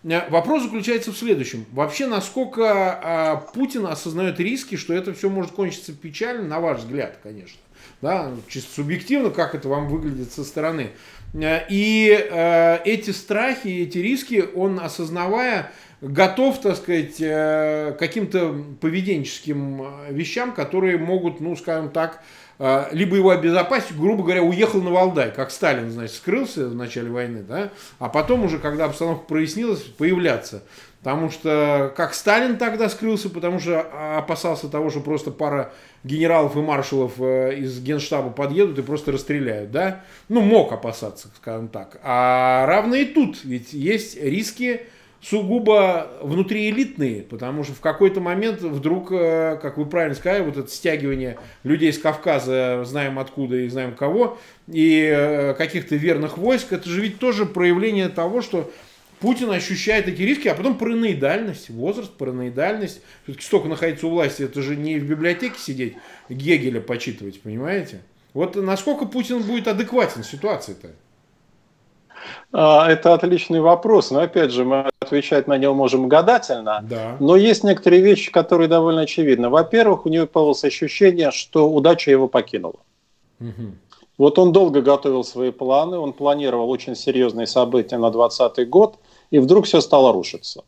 [0.04, 1.66] Э, вопрос заключается в следующем.
[1.72, 7.20] Вообще, насколько а, Путин осознает риски, что это все может кончиться печально, на ваш взгляд,
[7.22, 7.60] конечно.
[8.02, 10.92] Да, чисто субъективно, как это вам выглядит со стороны.
[11.34, 19.82] Э, и э, эти страхи, эти риски, он, осознавая, готов, так сказать, э, каким-то поведенческим
[19.82, 22.22] э, вещам, которые могут, ну, скажем так,
[22.60, 27.10] э, либо его обезопасить, грубо говоря, уехал на Валдай, как Сталин, значит, скрылся в начале
[27.10, 30.64] войны, да, а потом уже, когда обстановка прояснилась, появляться.
[31.04, 33.82] Потому что как Сталин тогда скрылся, потому что
[34.18, 39.72] опасался того, что просто пара генералов и маршалов э, из генштаба подъедут и просто расстреляют,
[39.72, 40.04] да?
[40.30, 42.00] Ну, мог опасаться, скажем так.
[42.04, 44.82] А равно и тут, ведь есть риски
[45.22, 50.70] сугубо внутриэлитные, потому что в какой-то момент вдруг, э, как вы правильно сказали, вот это
[50.70, 54.38] стягивание людей с Кавказа, знаем откуда и знаем кого,
[54.68, 58.72] и э, каких-то верных войск, это же ведь тоже проявление того, что
[59.22, 63.02] Путин ощущает эти риски, а потом параноидальность, возраст, параноидальность.
[63.24, 65.96] Все-таки столько находиться у власти, это же не в библиотеке сидеть,
[66.28, 68.02] Гегеля почитывать, понимаете?
[68.34, 70.90] Вот насколько Путин будет адекватен ситуации-то?
[72.52, 76.84] А, это отличный вопрос, но опять же мы отвечать на него можем гадательно.
[76.90, 77.18] Да.
[77.20, 79.50] Но есть некоторые вещи, которые довольно очевидны.
[79.50, 82.80] Во-первых, у него появилось ощущение, что удача его покинула.
[83.40, 83.76] Угу.
[84.22, 88.96] Вот он долго готовил свои планы, он планировал очень серьезные события на 2020 год–
[89.32, 90.64] и вдруг все стало рушиться.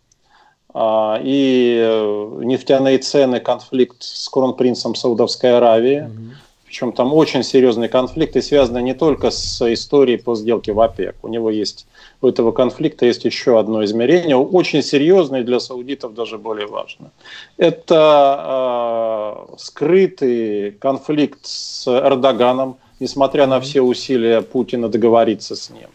[0.74, 6.36] А, и э, нефтяные цены, конфликт с кронпринцем Саудовской Аравии, угу.
[6.66, 11.18] причем там очень серьезный конфликт, и связанный не только с историей по сделке в ОПЕК.
[11.22, 11.86] У него есть,
[12.22, 17.12] у этого конфликта есть еще одно измерение, очень серьезное для саудитов даже более важно.
[17.58, 25.90] Это э, скрытый конфликт с Эрдоганом, несмотря на все усилия Путина договориться с ним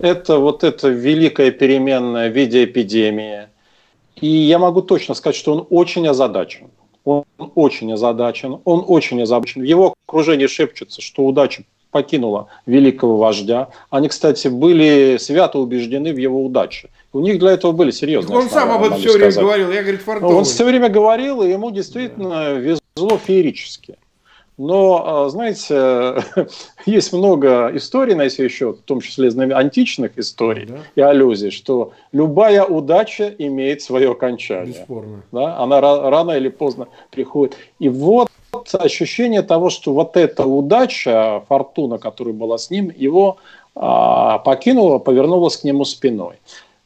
[0.00, 3.48] это вот эта великая переменная в виде эпидемии.
[4.16, 6.68] И я могу точно сказать, что он очень озадачен.
[7.04, 7.24] Он
[7.54, 9.62] очень озадачен, он очень озадачен.
[9.62, 13.68] В его окружении шепчется, что удача покинула великого вождя.
[13.88, 16.88] Они, кстати, были свято убеждены в его удаче.
[17.12, 20.02] У них для этого были серьезные Он сам об этом все время говорил, я, говорит,
[20.02, 20.36] фартовый.
[20.36, 22.50] Он все время говорил, и ему действительно да.
[22.52, 23.96] везло феерически.
[24.62, 26.22] Но, а, знаете,
[26.84, 30.76] есть много историй на сей счет, в том числе античных историй да.
[30.96, 34.74] и аллюзий, что любая удача имеет свое окончание.
[34.74, 35.22] Бесспорно.
[35.32, 35.56] Да?
[35.56, 37.56] Она рано или поздно приходит.
[37.78, 38.28] И вот
[38.74, 43.38] ощущение того, что вот эта удача, фортуна, которая была с ним, его
[43.74, 46.36] а, покинула, повернулась к нему спиной.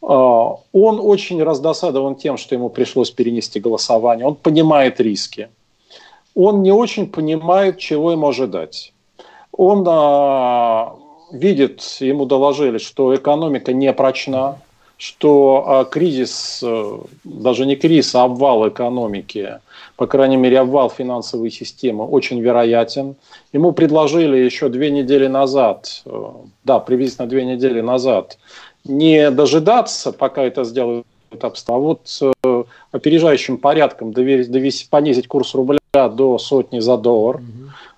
[0.00, 4.28] А, он очень раздосадован тем, что ему пришлось перенести голосование.
[4.28, 5.48] Он понимает риски
[6.34, 8.92] он не очень понимает, чего ему ожидать.
[9.52, 10.96] Он а,
[11.32, 14.58] видит, ему доложили, что экономика не прочна,
[14.96, 19.60] что а, кризис, а, даже не кризис, а обвал экономики,
[19.96, 23.14] по крайней мере обвал финансовой системы очень вероятен.
[23.52, 26.24] Ему предложили еще две недели назад, э,
[26.64, 28.38] да, приблизительно две недели назад,
[28.84, 35.78] не дожидаться, пока это сделают обстоятельства, а вот э, опережающим порядком довести, понизить курс рубля
[35.94, 37.44] до сотни за доллар, угу.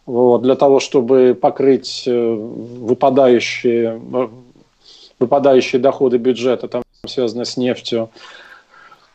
[0.06, 4.28] вот, для того, чтобы покрыть э, выпадающие, э,
[5.18, 8.10] выпадающие доходы бюджета, там связанные с нефтью.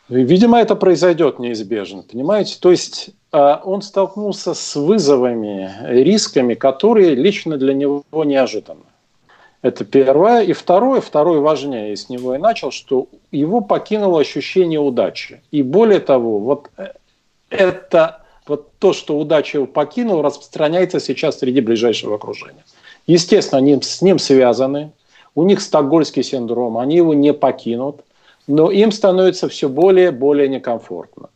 [0.08, 2.56] Видимо, это произойдет неизбежно, понимаете?
[2.60, 8.84] То есть э, он столкнулся с вызовами, рисками, которые лично для него неожиданны.
[9.62, 10.42] Это первое.
[10.42, 15.40] И второе, второе важнее, с него и начал, что его покинуло ощущение удачи.
[15.52, 16.70] И более того, вот
[17.48, 22.64] это вот то, что удача его покинула, распространяется сейчас среди ближайшего окружения.
[23.06, 24.92] Естественно, они с ним связаны,
[25.34, 28.00] у них стокгольский синдром, они его не покинут,
[28.46, 31.30] но им становится все более и более некомфортно.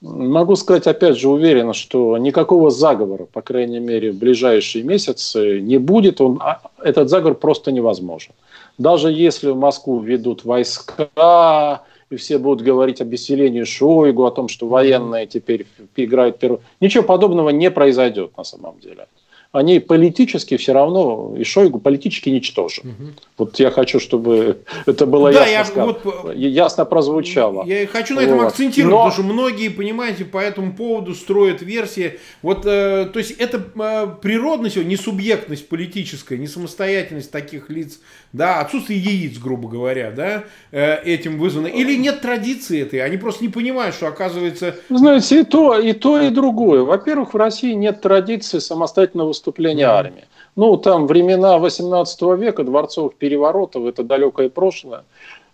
[0.00, 5.78] Могу сказать, опять же, уверенно, что никакого заговора, по крайней мере, в ближайшие месяцы не
[5.78, 6.20] будет.
[6.20, 8.32] Он, а, этот заговор просто невозможен.
[8.78, 14.48] Даже если в Москву ведут войска, и все будут говорить об изселении Шойгу, о том,
[14.48, 16.62] что военные теперь играют первую.
[16.80, 19.06] Ничего подобного не произойдет на самом деле
[19.50, 22.90] они политически все равно, и Шойгу политически ничтожен.
[22.90, 23.08] Угу.
[23.38, 27.64] Вот я хочу, чтобы это было да, ясно, я, вот, ясно прозвучало.
[27.64, 28.48] Я хочу на этом вот.
[28.48, 29.04] акцентировать, Но...
[29.04, 32.18] потому что многие, понимаете, по этому поводу строят версии.
[32.42, 38.00] Вот, э, то есть это э, природность, не субъектность политическая, не самостоятельность таких лиц,
[38.34, 41.68] да, отсутствие яиц, грубо говоря, да, э, этим вызвано.
[41.68, 44.76] Или нет традиции этой, они просто не понимают, что оказывается...
[44.90, 46.82] Знаете, и то, и то, и другое.
[46.82, 50.24] Во-первых, в России нет традиции самостоятельного выступления армии.
[50.56, 55.04] Ну, там времена 18 века, дворцовых переворотов, это далекое прошлое.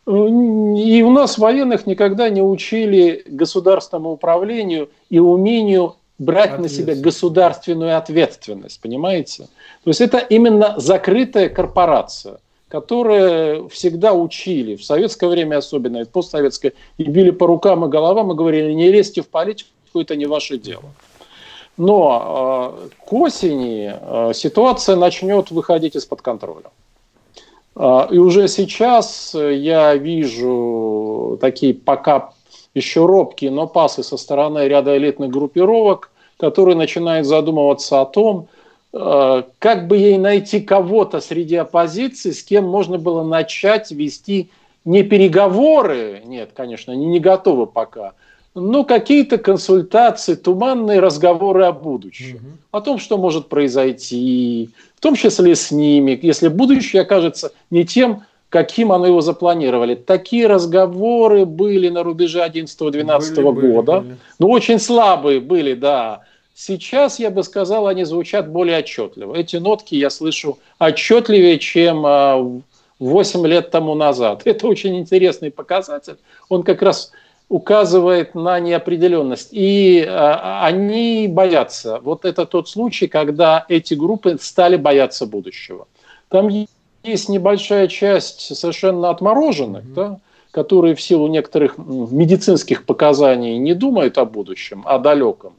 [0.07, 7.97] И у нас военных никогда не учили государственному управлению и умению брать на себя государственную
[7.97, 9.45] ответственность, понимаете?
[9.83, 16.73] То есть это именно закрытая корпорация, которая всегда учили, в советское время особенно, и постсоветское,
[16.99, 20.59] и били по рукам и головам и говорили, не лезьте в политику, это не ваше
[20.59, 20.85] дело.
[21.77, 26.71] Но э, к осени э, ситуация начнет выходить из-под контроля.
[27.75, 32.31] Э, и уже сейчас я вижу такие пока
[32.75, 38.49] еще робкие, но пасы со стороны ряда элитных группировок, которые начинают задумываться о том,
[38.93, 44.51] как бы ей найти кого-то среди оппозиции, с кем можно было начать вести
[44.85, 48.13] не переговоры, нет, конечно, они не готовы пока,
[48.55, 52.79] ну, какие-то консультации, туманные разговоры о будущем, угу.
[52.79, 58.23] о том, что может произойти, в том числе с ними, если будущее окажется не тем,
[58.55, 59.97] каким оно его запланировали.
[59.97, 64.17] Такие разговоры были на рубеже 11-12 года, были.
[64.39, 66.23] но очень слабые были, да.
[66.55, 69.35] Сейчас, я бы сказал, они звучат более отчетливо.
[69.35, 72.03] Эти нотки я слышу отчетливее, чем
[73.01, 74.43] 8 а, лет тому назад.
[74.45, 76.17] Это очень интересный показатель.
[76.49, 77.11] Он как раз
[77.49, 79.49] указывает на неопределенность.
[79.53, 82.01] И э, они боятся.
[82.03, 85.87] Вот это тот случай, когда эти группы стали бояться будущего.
[86.29, 86.49] Там
[87.03, 89.95] есть небольшая часть совершенно отмороженных, mm-hmm.
[89.95, 90.19] да,
[90.51, 95.55] которые в силу некоторых медицинских показаний не думают о будущем, о далеком.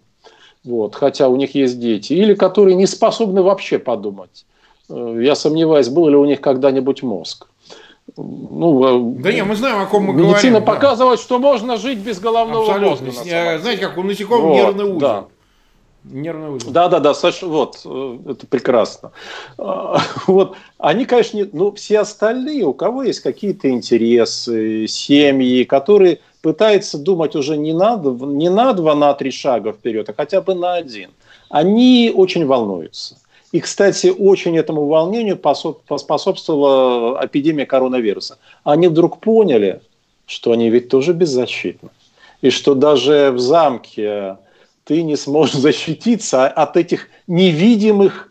[0.64, 4.46] Вот, хотя у них есть дети, или которые не способны вообще подумать.
[4.90, 7.48] Э, я сомневаюсь, был ли у них когда-нибудь мозг
[8.18, 10.54] ну, да не, мы знаем, о ком мы медицина говорим.
[10.54, 11.24] Медицина показывает, да.
[11.24, 13.08] что можно жить без головного Абсолютно.
[13.08, 13.60] мозга.
[13.60, 15.00] Знаете, как у насекомых вот, нервный узел.
[15.00, 15.26] Да.
[16.04, 16.70] Нервный узел.
[16.70, 19.12] Да, да, да, Саша, вот, э, это прекрасно.
[19.58, 19.98] А,
[20.28, 27.00] вот, они, конечно, не, ну, все остальные, у кого есть какие-то интересы, семьи, которые пытаются
[27.00, 30.76] думать уже не на, не на два, на три шага вперед, а хотя бы на
[30.76, 31.10] один,
[31.50, 33.18] они очень волнуются.
[33.56, 38.38] И, кстати, очень этому волнению поспособствовала эпидемия коронавируса.
[38.66, 39.80] Они вдруг поняли,
[40.26, 41.88] что они ведь тоже беззащитны.
[42.42, 44.36] И что даже в замке
[44.84, 48.30] ты не сможешь защититься от этих невидимых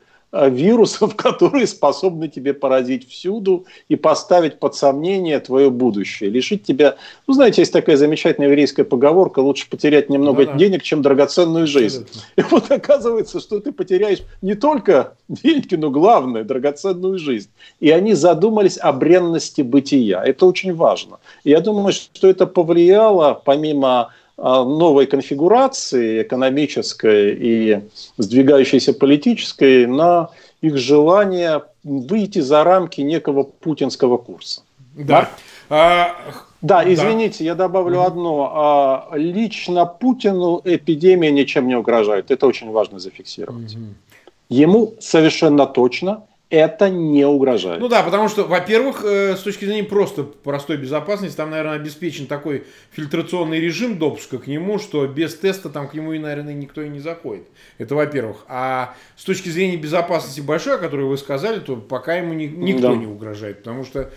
[0.48, 6.96] вирусов, которые способны тебе поразить всюду и поставить под сомнение твое будущее, лишить тебя...
[7.26, 10.58] Ну, знаете, есть такая замечательная еврейская поговорка, лучше потерять немного ну, да.
[10.58, 12.02] денег, чем драгоценную жизнь.
[12.02, 12.30] Абсолютно.
[12.36, 17.50] И вот оказывается, что ты потеряешь не только деньги, но главное, драгоценную жизнь.
[17.80, 20.22] И они задумались о бренности бытия.
[20.24, 21.18] Это очень важно.
[21.44, 27.80] И я думаю, что это повлияло, помимо новой конфигурации экономической и
[28.18, 30.30] сдвигающейся политической на
[30.60, 34.62] их желание выйти за рамки некого путинского курса.
[34.94, 35.30] Да.
[35.68, 36.16] А,
[36.62, 37.44] да, извините, да.
[37.44, 38.06] я добавлю угу.
[38.06, 38.52] одно.
[38.54, 42.30] А, лично Путину эпидемия ничем не угрожает.
[42.30, 43.74] Это очень важно зафиксировать.
[43.74, 43.84] Угу.
[44.48, 47.80] Ему совершенно точно это не угрожает.
[47.80, 52.26] Ну да, потому что, во-первых, э, с точки зрения просто простой безопасности, там, наверное, обеспечен
[52.26, 56.82] такой фильтрационный режим допуска к нему, что без теста там к нему, и, наверное, никто
[56.82, 57.46] и не заходит.
[57.78, 58.44] Это во-первых.
[58.46, 62.88] А с точки зрения безопасности большой, о которой вы сказали, то пока ему ни, никто
[62.88, 62.94] да.
[62.94, 64.10] не угрожает, потому что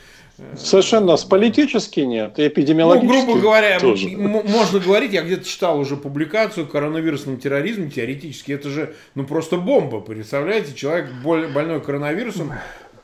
[0.55, 4.09] Совершенно с политически нет, и эпидемиологически Ну, грубо говоря, тоже.
[4.09, 9.99] можно говорить, я где-то читал уже публикацию коронавирусном терроризме, теоретически, это же, ну, просто бомба,
[9.99, 12.53] представляете, человек больной коронавирусом,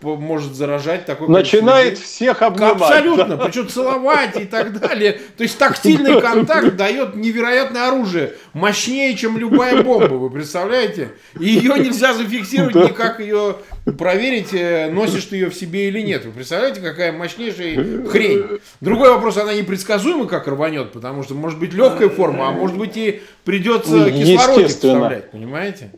[0.03, 2.73] может заражать такой Начинает всех обнимать.
[2.73, 5.19] Абсолютно, причем целовать и так далее.
[5.37, 11.11] То есть тактильный контакт дает невероятное оружие, мощнее, чем любая бомба, вы представляете?
[11.39, 13.55] И ее нельзя зафиксировать, никак ее
[13.97, 16.25] проверить, э, носишь ты ее в себе или нет.
[16.25, 18.59] Вы представляете, какая мощнейшая хрень?
[18.81, 22.97] Другой вопрос, она непредсказуема, как рванет, потому что может быть легкая форма, а может быть
[22.97, 25.91] и придется кислород вставлять, понимаете?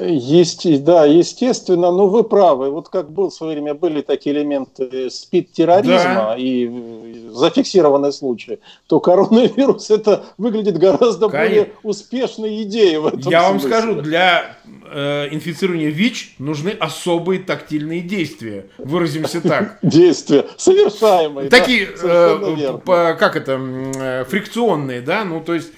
[0.00, 2.70] Есть, да, естественно, но вы правы.
[2.70, 6.36] Вот как был в свое время, были такие элементы спид-терроризма да.
[6.36, 11.38] и зафиксированные случаи, то коронавирус это выглядит гораздо Конечно.
[11.48, 13.48] более успешной идеей в этом Я смысле.
[13.48, 14.56] вам скажу, для
[14.90, 18.66] э, инфицирования ВИЧ нужны особые тактильные действия.
[18.78, 19.78] Выразимся так.
[19.82, 21.50] Действия, совершаемые.
[21.50, 22.78] Такие, э,
[23.18, 25.70] как это, э, фрикционные, да, ну то есть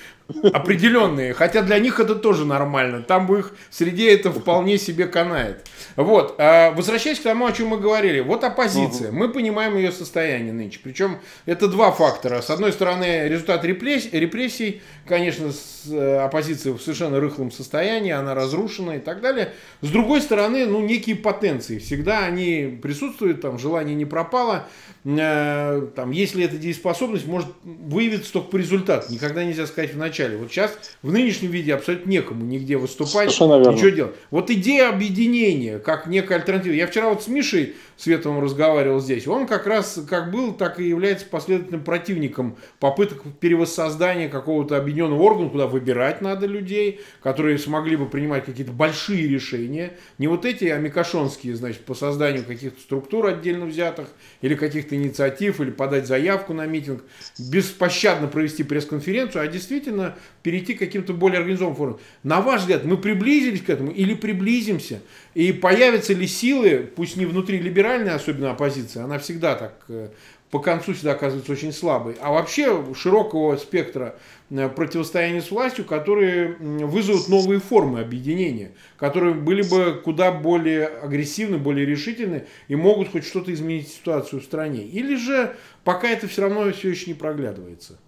[0.52, 5.66] определенные, хотя для них это тоже нормально, там в их среде это вполне себе канает.
[5.96, 9.16] Вот, а возвращаясь к тому, о чем мы говорили, вот оппозиция, угу.
[9.16, 12.42] мы понимаем ее состояние нынче, причем это два фактора.
[12.42, 15.52] С одной стороны, результат репрессий, репрессий конечно,
[15.88, 19.52] э, оппозиция в совершенно рыхлом состоянии, она разрушена и так далее.
[19.80, 24.68] С другой стороны, ну, некие потенции, всегда они присутствуют, там, желание не пропало,
[25.14, 30.36] там, если эта дееспособность может выявиться только по результату, никогда нельзя сказать в начале.
[30.36, 34.16] Вот сейчас в нынешнем виде абсолютно некому нигде выступать, ничего делать.
[34.32, 36.72] Вот идея объединения, как некая альтернатива.
[36.72, 40.88] Я вчера вот с Мишей Световым разговаривал здесь, он как раз как был, так и
[40.88, 48.06] является последовательным противником попыток перевоссоздания какого-то объединенного органа, куда выбирать надо людей, которые смогли бы
[48.06, 49.92] принимать какие-то большие решения.
[50.18, 54.08] Не вот эти амикошонские, значит, по созданию каких-то структур отдельно взятых,
[54.42, 57.02] или каких-то инициатив, или подать заявку на митинг,
[57.38, 62.00] беспощадно провести пресс-конференцию, а действительно перейти к каким-то более организованным формам.
[62.22, 65.00] На ваш взгляд, мы приблизились к этому или приблизимся?
[65.34, 70.08] И появятся ли силы, пусть не внутри либеральной, особенно оппозиции, она всегда так э,
[70.50, 74.16] по концу всегда оказывается очень слабой, а вообще широкого спектра
[74.50, 81.58] э, противостояния с властью, которые вызовут новые формы объединения, которые были бы куда более агрессивны,
[81.58, 84.82] более решительны и могут хоть что-то изменить ситуацию в стране.
[84.82, 87.98] Или же пока это все равно все еще не проглядывается?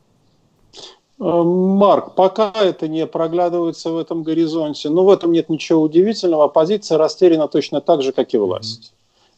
[1.20, 6.44] Э, Марк, пока это не проглядывается в этом горизонте, но в этом нет ничего удивительного.
[6.44, 8.92] Оппозиция растеряна точно так же, как и власть.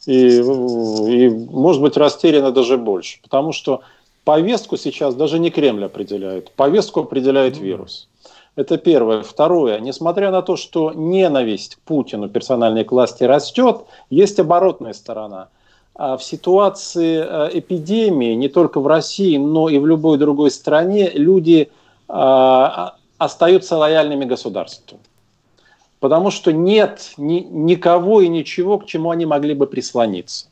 [0.07, 3.83] И, и может быть растеряна даже больше, потому что
[4.25, 8.09] повестку сейчас даже не Кремль определяет, повестку определяет ну вирус.
[8.57, 9.23] Это первое.
[9.23, 9.79] Второе.
[9.81, 15.49] Несмотря на то, что ненависть к Путину, персональной к власти растет, есть оборотная сторона–
[16.03, 21.11] а в ситуации э, эпидемии, не только в России, но и в любой другой стране,
[21.13, 21.71] люди
[22.09, 24.99] а, остаются лояльными государству.
[25.99, 30.47] Потому что нет ни, никого и ничего, к чему они могли бы прислониться.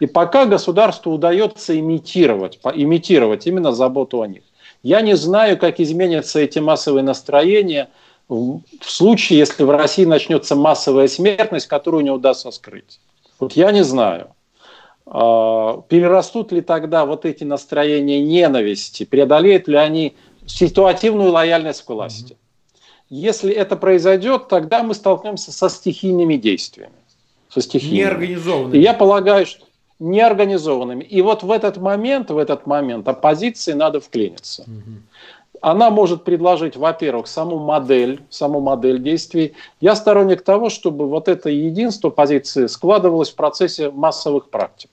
[0.00, 4.42] И пока государству удается имитировать, имитировать именно заботу о них.
[4.82, 7.88] Я не знаю, как изменятся эти массовые настроения,
[8.28, 13.00] в случае, если в России начнется массовая смертность, которую не удастся скрыть?
[13.40, 14.28] Вот я не знаю.
[15.06, 20.14] А, перерастут ли тогда вот эти настроения ненависти, преодолеют ли они
[20.46, 22.36] ситуативную лояльность к власти?
[23.08, 26.92] Если это произойдет, тогда мы столкнемся со стихийными действиями.
[27.48, 28.00] Со стихийными.
[28.00, 28.76] Неорганизованными.
[28.76, 29.64] И я полагаю, что
[29.98, 31.04] неорганизованными.
[31.04, 34.64] И вот в этот момент, в этот момент оппозиции надо вклиниться.
[35.60, 39.54] Она может предложить, во-первых, саму модель, саму модель действий.
[39.80, 44.90] Я сторонник того, чтобы вот это единство позиции складывалось в процессе массовых практик.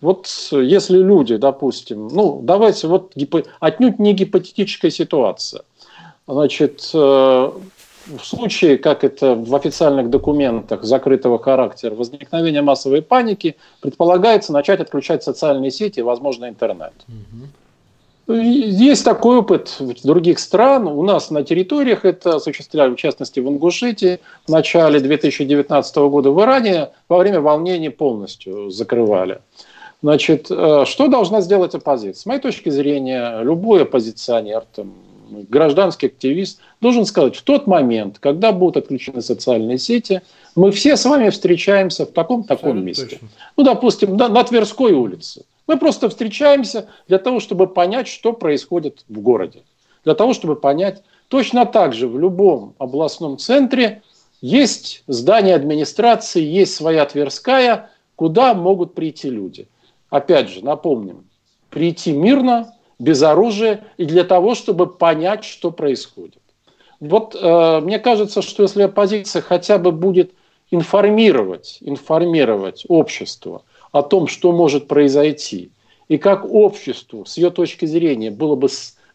[0.00, 3.14] Вот если люди, допустим, ну давайте вот
[3.60, 5.62] отнюдь не гипотетическая ситуация.
[6.26, 7.52] Значит, э,
[8.06, 15.22] в случае, как это в официальных документах закрытого характера, возникновения массовой паники, предполагается начать отключать
[15.22, 16.92] социальные сети и, возможно, интернет.
[17.08, 17.48] Угу.
[18.26, 20.86] Есть такой опыт в других стран.
[20.86, 26.40] У нас на территориях это осуществляли, в частности, в Ингушетии в начале 2019 года в
[26.40, 29.40] Иране во время волнений полностью закрывали.
[30.02, 32.20] Значит, э, что должна сделать оппозиция?
[32.20, 34.92] С моей точки зрения, любой оппозиционер, там,
[35.42, 40.22] гражданский активист должен сказать, в тот момент, когда будут отключены социальные сети,
[40.54, 43.06] мы все с вами встречаемся в таком-таком месте.
[43.06, 43.28] Точно.
[43.56, 45.44] Ну, допустим, на, на Тверской улице.
[45.66, 49.62] Мы просто встречаемся для того, чтобы понять, что происходит в городе.
[50.04, 54.02] Для того, чтобы понять, точно так же в любом областном центре
[54.40, 59.66] есть здание администрации, есть своя Тверская, куда могут прийти люди
[60.14, 61.24] опять же, напомним,
[61.70, 66.38] прийти мирно, без оружия и для того, чтобы понять, что происходит.
[67.00, 70.32] Вот э, мне кажется, что если оппозиция хотя бы будет
[70.70, 75.70] информировать, информировать общество о том, что может произойти,
[76.08, 78.68] и как обществу, с ее точки зрения, было бы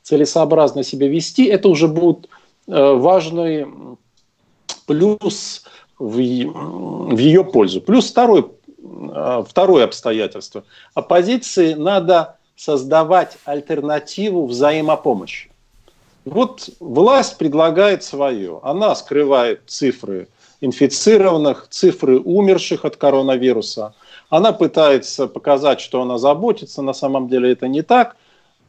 [0.03, 2.27] целесообразно себя вести, это уже будет
[2.67, 3.67] э, важный
[4.85, 5.63] плюс
[5.97, 7.81] в, в ее пользу.
[7.81, 8.45] Плюс второй
[9.11, 10.63] а, второе обстоятельство.
[10.93, 15.49] Оппозиции надо создавать альтернативу взаимопомощи.
[16.25, 18.59] Вот власть предлагает свое.
[18.63, 20.27] Она скрывает цифры
[20.59, 23.93] инфицированных, цифры умерших от коронавируса.
[24.29, 26.81] Она пытается показать, что она заботится.
[26.81, 28.17] На самом деле это не так.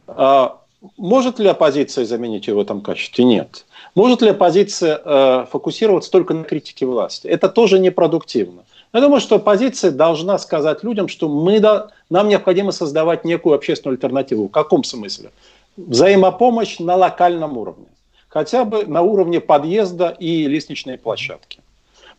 [0.07, 0.61] А
[0.97, 3.25] может ли оппозиция заменить ее в этом качестве?
[3.25, 3.65] Нет.
[3.93, 7.27] Может ли оппозиция э, фокусироваться только на критике власти?
[7.27, 8.63] Это тоже непродуктивно.
[8.93, 11.61] Я думаю, что оппозиция должна сказать людям, что мы,
[12.09, 14.47] нам необходимо создавать некую общественную альтернативу.
[14.47, 15.31] В каком смысле?
[15.77, 17.85] Взаимопомощь на локальном уровне.
[18.27, 21.59] Хотя бы на уровне подъезда и лестничной площадки.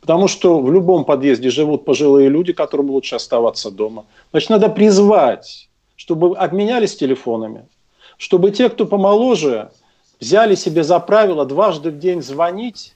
[0.01, 4.05] Потому что в любом подъезде живут пожилые люди, которым лучше оставаться дома.
[4.31, 7.67] Значит, надо призвать, чтобы обменялись телефонами,
[8.17, 9.71] чтобы те, кто помоложе,
[10.21, 12.95] взяли себе за правило дважды в день звонить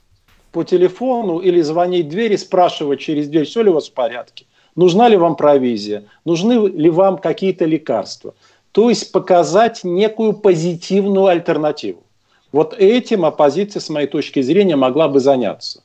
[0.56, 3.92] по телефону или звонить в дверь и спрашивать через дверь, все ли у вас в
[3.92, 8.32] порядке, нужна ли вам провизия, нужны ли вам какие-то лекарства.
[8.72, 12.02] То есть показать некую позитивную альтернативу.
[12.52, 15.82] Вот этим оппозиция, с моей точки зрения, могла бы заняться.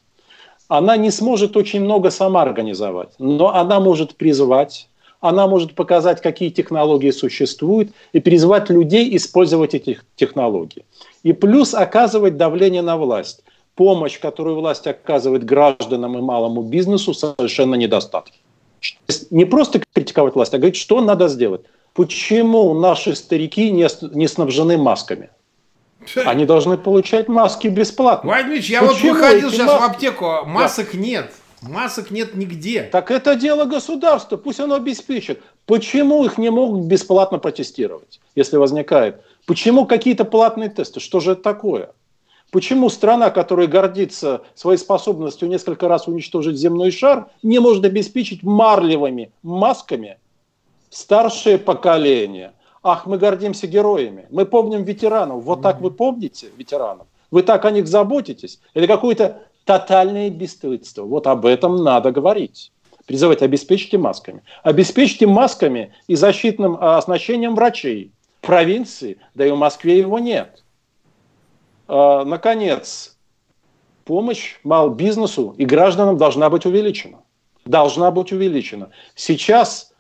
[0.70, 4.88] Она не сможет очень много сама организовать, но она может призвать,
[5.20, 10.86] она может показать, какие технологии существуют, и призвать людей использовать эти технологии.
[11.24, 13.44] И плюс оказывать давление на власть
[13.76, 18.38] помощь, которую власть оказывает гражданам и малому бизнесу, совершенно недостаточно.
[19.30, 21.62] Не просто критиковать власть, а говорить, что надо сделать.
[21.94, 25.30] Почему наши старики не, не снабжены масками?
[26.26, 28.30] Они должны получать маски бесплатно.
[28.32, 29.82] Владимир я Почему вот выходил сейчас маски?
[29.82, 30.98] в аптеку, масок да.
[30.98, 31.32] нет.
[31.62, 32.90] Масок нет нигде.
[32.92, 35.44] Так это дело государства, пусть оно обеспечит.
[35.68, 39.22] Почему их не могут бесплатно протестировать, если возникает?
[39.46, 41.00] Почему какие-то платные тесты?
[41.00, 41.92] Что же это такое?
[42.52, 49.32] Почему страна, которая гордится своей способностью несколько раз уничтожить земной шар, не может обеспечить марлевыми
[49.42, 50.20] масками
[50.90, 52.52] старшее поколение?
[52.84, 54.26] Ах, мы гордимся героями.
[54.32, 55.46] Мы помним ветеранов.
[55.46, 57.08] Вот так вы помните ветеранов?
[57.32, 58.60] Вы так о них заботитесь?
[58.74, 61.04] Или какое-то тотальное бесстыдство?
[61.04, 62.74] Вот об этом надо говорить.
[63.06, 64.44] Призывать, обеспечьте масками.
[64.64, 68.12] Обеспечьте масками и защитным а, оснащением врачей.
[68.42, 70.64] В провинции, да и в Москве его нет.
[71.94, 73.18] А, наконец,
[74.06, 77.18] помощь малбизнесу и гражданам должна быть увеличена.
[77.66, 78.92] Должна быть увеличена.
[79.14, 79.92] Сейчас,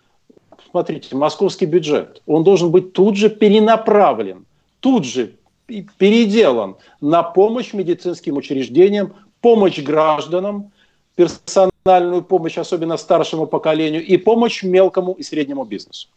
[0.69, 4.45] смотрите, московский бюджет, он должен быть тут же перенаправлен,
[4.79, 5.35] тут же
[5.67, 10.71] переделан на помощь медицинским учреждениям, помощь гражданам,
[11.17, 16.07] персональную помощь, особенно старшему поколению, и помощь мелкому и среднему бизнесу.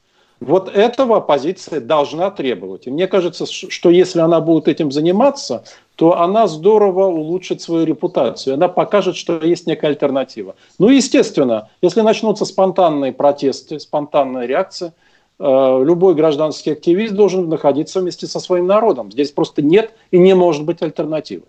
[0.46, 2.86] Вот этого оппозиция должна требовать.
[2.86, 5.64] И мне кажется, что если она будет этим заниматься,
[5.96, 8.54] то она здорово улучшит свою репутацию.
[8.54, 10.54] Она покажет, что есть некая альтернатива.
[10.78, 14.92] Ну, естественно, если начнутся спонтанные протесты, спонтанная реакция,
[15.38, 19.10] э, любой гражданский активист должен находиться вместе со своим народом.
[19.12, 21.44] Здесь просто нет и не может быть альтернативы.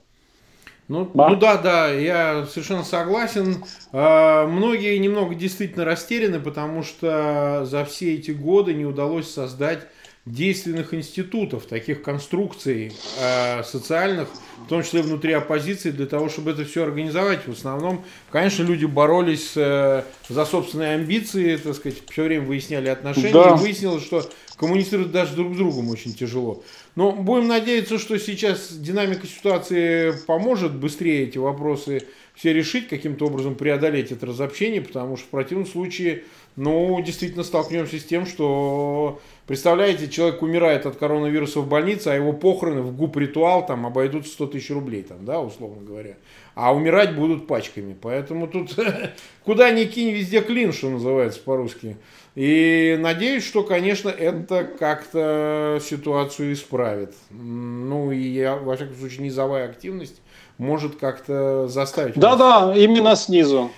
[0.87, 1.29] Ну да?
[1.29, 3.63] ну да, да, я совершенно согласен.
[3.91, 9.87] А, многие немного действительно растеряны, потому что за все эти годы не удалось создать
[10.25, 14.27] действенных институтов, таких конструкций э, социальных,
[14.65, 17.47] в том числе внутри оппозиции, для того, чтобы это все организовать.
[17.47, 23.33] В основном, конечно, люди боролись э, за собственные амбиции, так сказать, все время выясняли отношения,
[23.33, 23.51] да.
[23.51, 24.27] и выяснилось, что
[24.57, 26.63] коммуницировать даже друг с другом очень тяжело.
[26.95, 32.03] Но будем надеяться, что сейчас динамика ситуации поможет быстрее эти вопросы
[32.35, 36.23] все решить, каким-то образом преодолеть это разобщение, потому что в противном случае,
[36.57, 42.33] ну, действительно столкнемся с тем, что, представляете, человек умирает от коронавируса в больнице, а его
[42.33, 46.17] похороны в ГУП-ритуал там обойдут 100 тысяч рублей, там, да, условно говоря.
[46.55, 47.95] А умирать будут пачками.
[48.01, 48.75] Поэтому тут
[49.45, 51.97] куда ни кинь, везде клин, что называется по-русски.
[52.35, 57.13] И надеюсь, что, конечно, это как-то ситуацию исправит.
[57.29, 60.21] Ну, и, я, во всяком случае, низовая активность
[60.57, 62.15] может как-то заставить.
[62.15, 63.71] Да-да, именно снизу.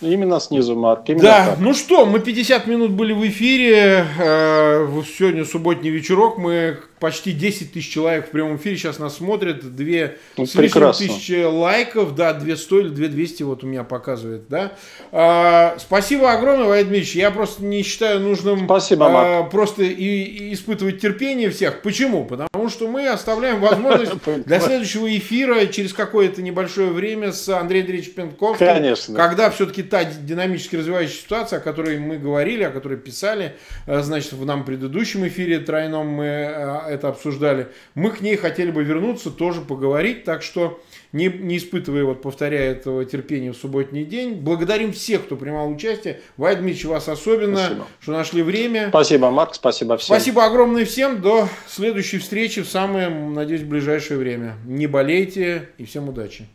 [0.00, 1.08] Именно снизу, Марк.
[1.08, 1.58] Именно да, так.
[1.60, 4.06] ну что, мы 50 минут были в эфире.
[4.18, 6.38] Э, сегодня субботний вечерок.
[6.38, 9.74] Мы почти 10 тысяч человек в прямом эфире сейчас нас смотрят.
[9.74, 12.14] Две ну, с лишним тысячи лайков.
[12.14, 14.42] Да, 200 или 2200 вот у меня показывает.
[14.48, 14.72] Да.
[15.10, 17.16] А, спасибо огромное, Владимир Дмитриевич.
[17.16, 21.82] Я просто не считаю нужным спасибо, а, просто и, и испытывать терпение всех.
[21.82, 22.24] Почему?
[22.24, 24.12] Потому что мы оставляем возможность
[24.46, 28.66] для следующего эфира через какое-то небольшое время с Андреем Андреевичем Пенковским.
[28.66, 29.16] Конечно.
[29.16, 34.32] Когда все-таки та динамически развивающаяся ситуация, о которой мы говорили, о которой писали, э, значит,
[34.32, 39.30] в нам предыдущем эфире тройном мы э, это обсуждали, мы к ней хотели бы вернуться,
[39.30, 40.80] тоже поговорить, так что
[41.12, 46.20] не, не испытывая, вот повторяя этого терпения в субботний день, благодарим всех, кто принимал участие.
[46.36, 47.86] Вайд Дмитриевич, вас особенно, спасибо.
[48.00, 48.88] что нашли время.
[48.90, 50.16] Спасибо, Марк, спасибо всем.
[50.16, 54.56] Спасибо огромное всем, до следующей встречи в самое, надеюсь, ближайшее время.
[54.66, 56.46] Не болейте и всем удачи.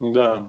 [0.00, 0.48] Да.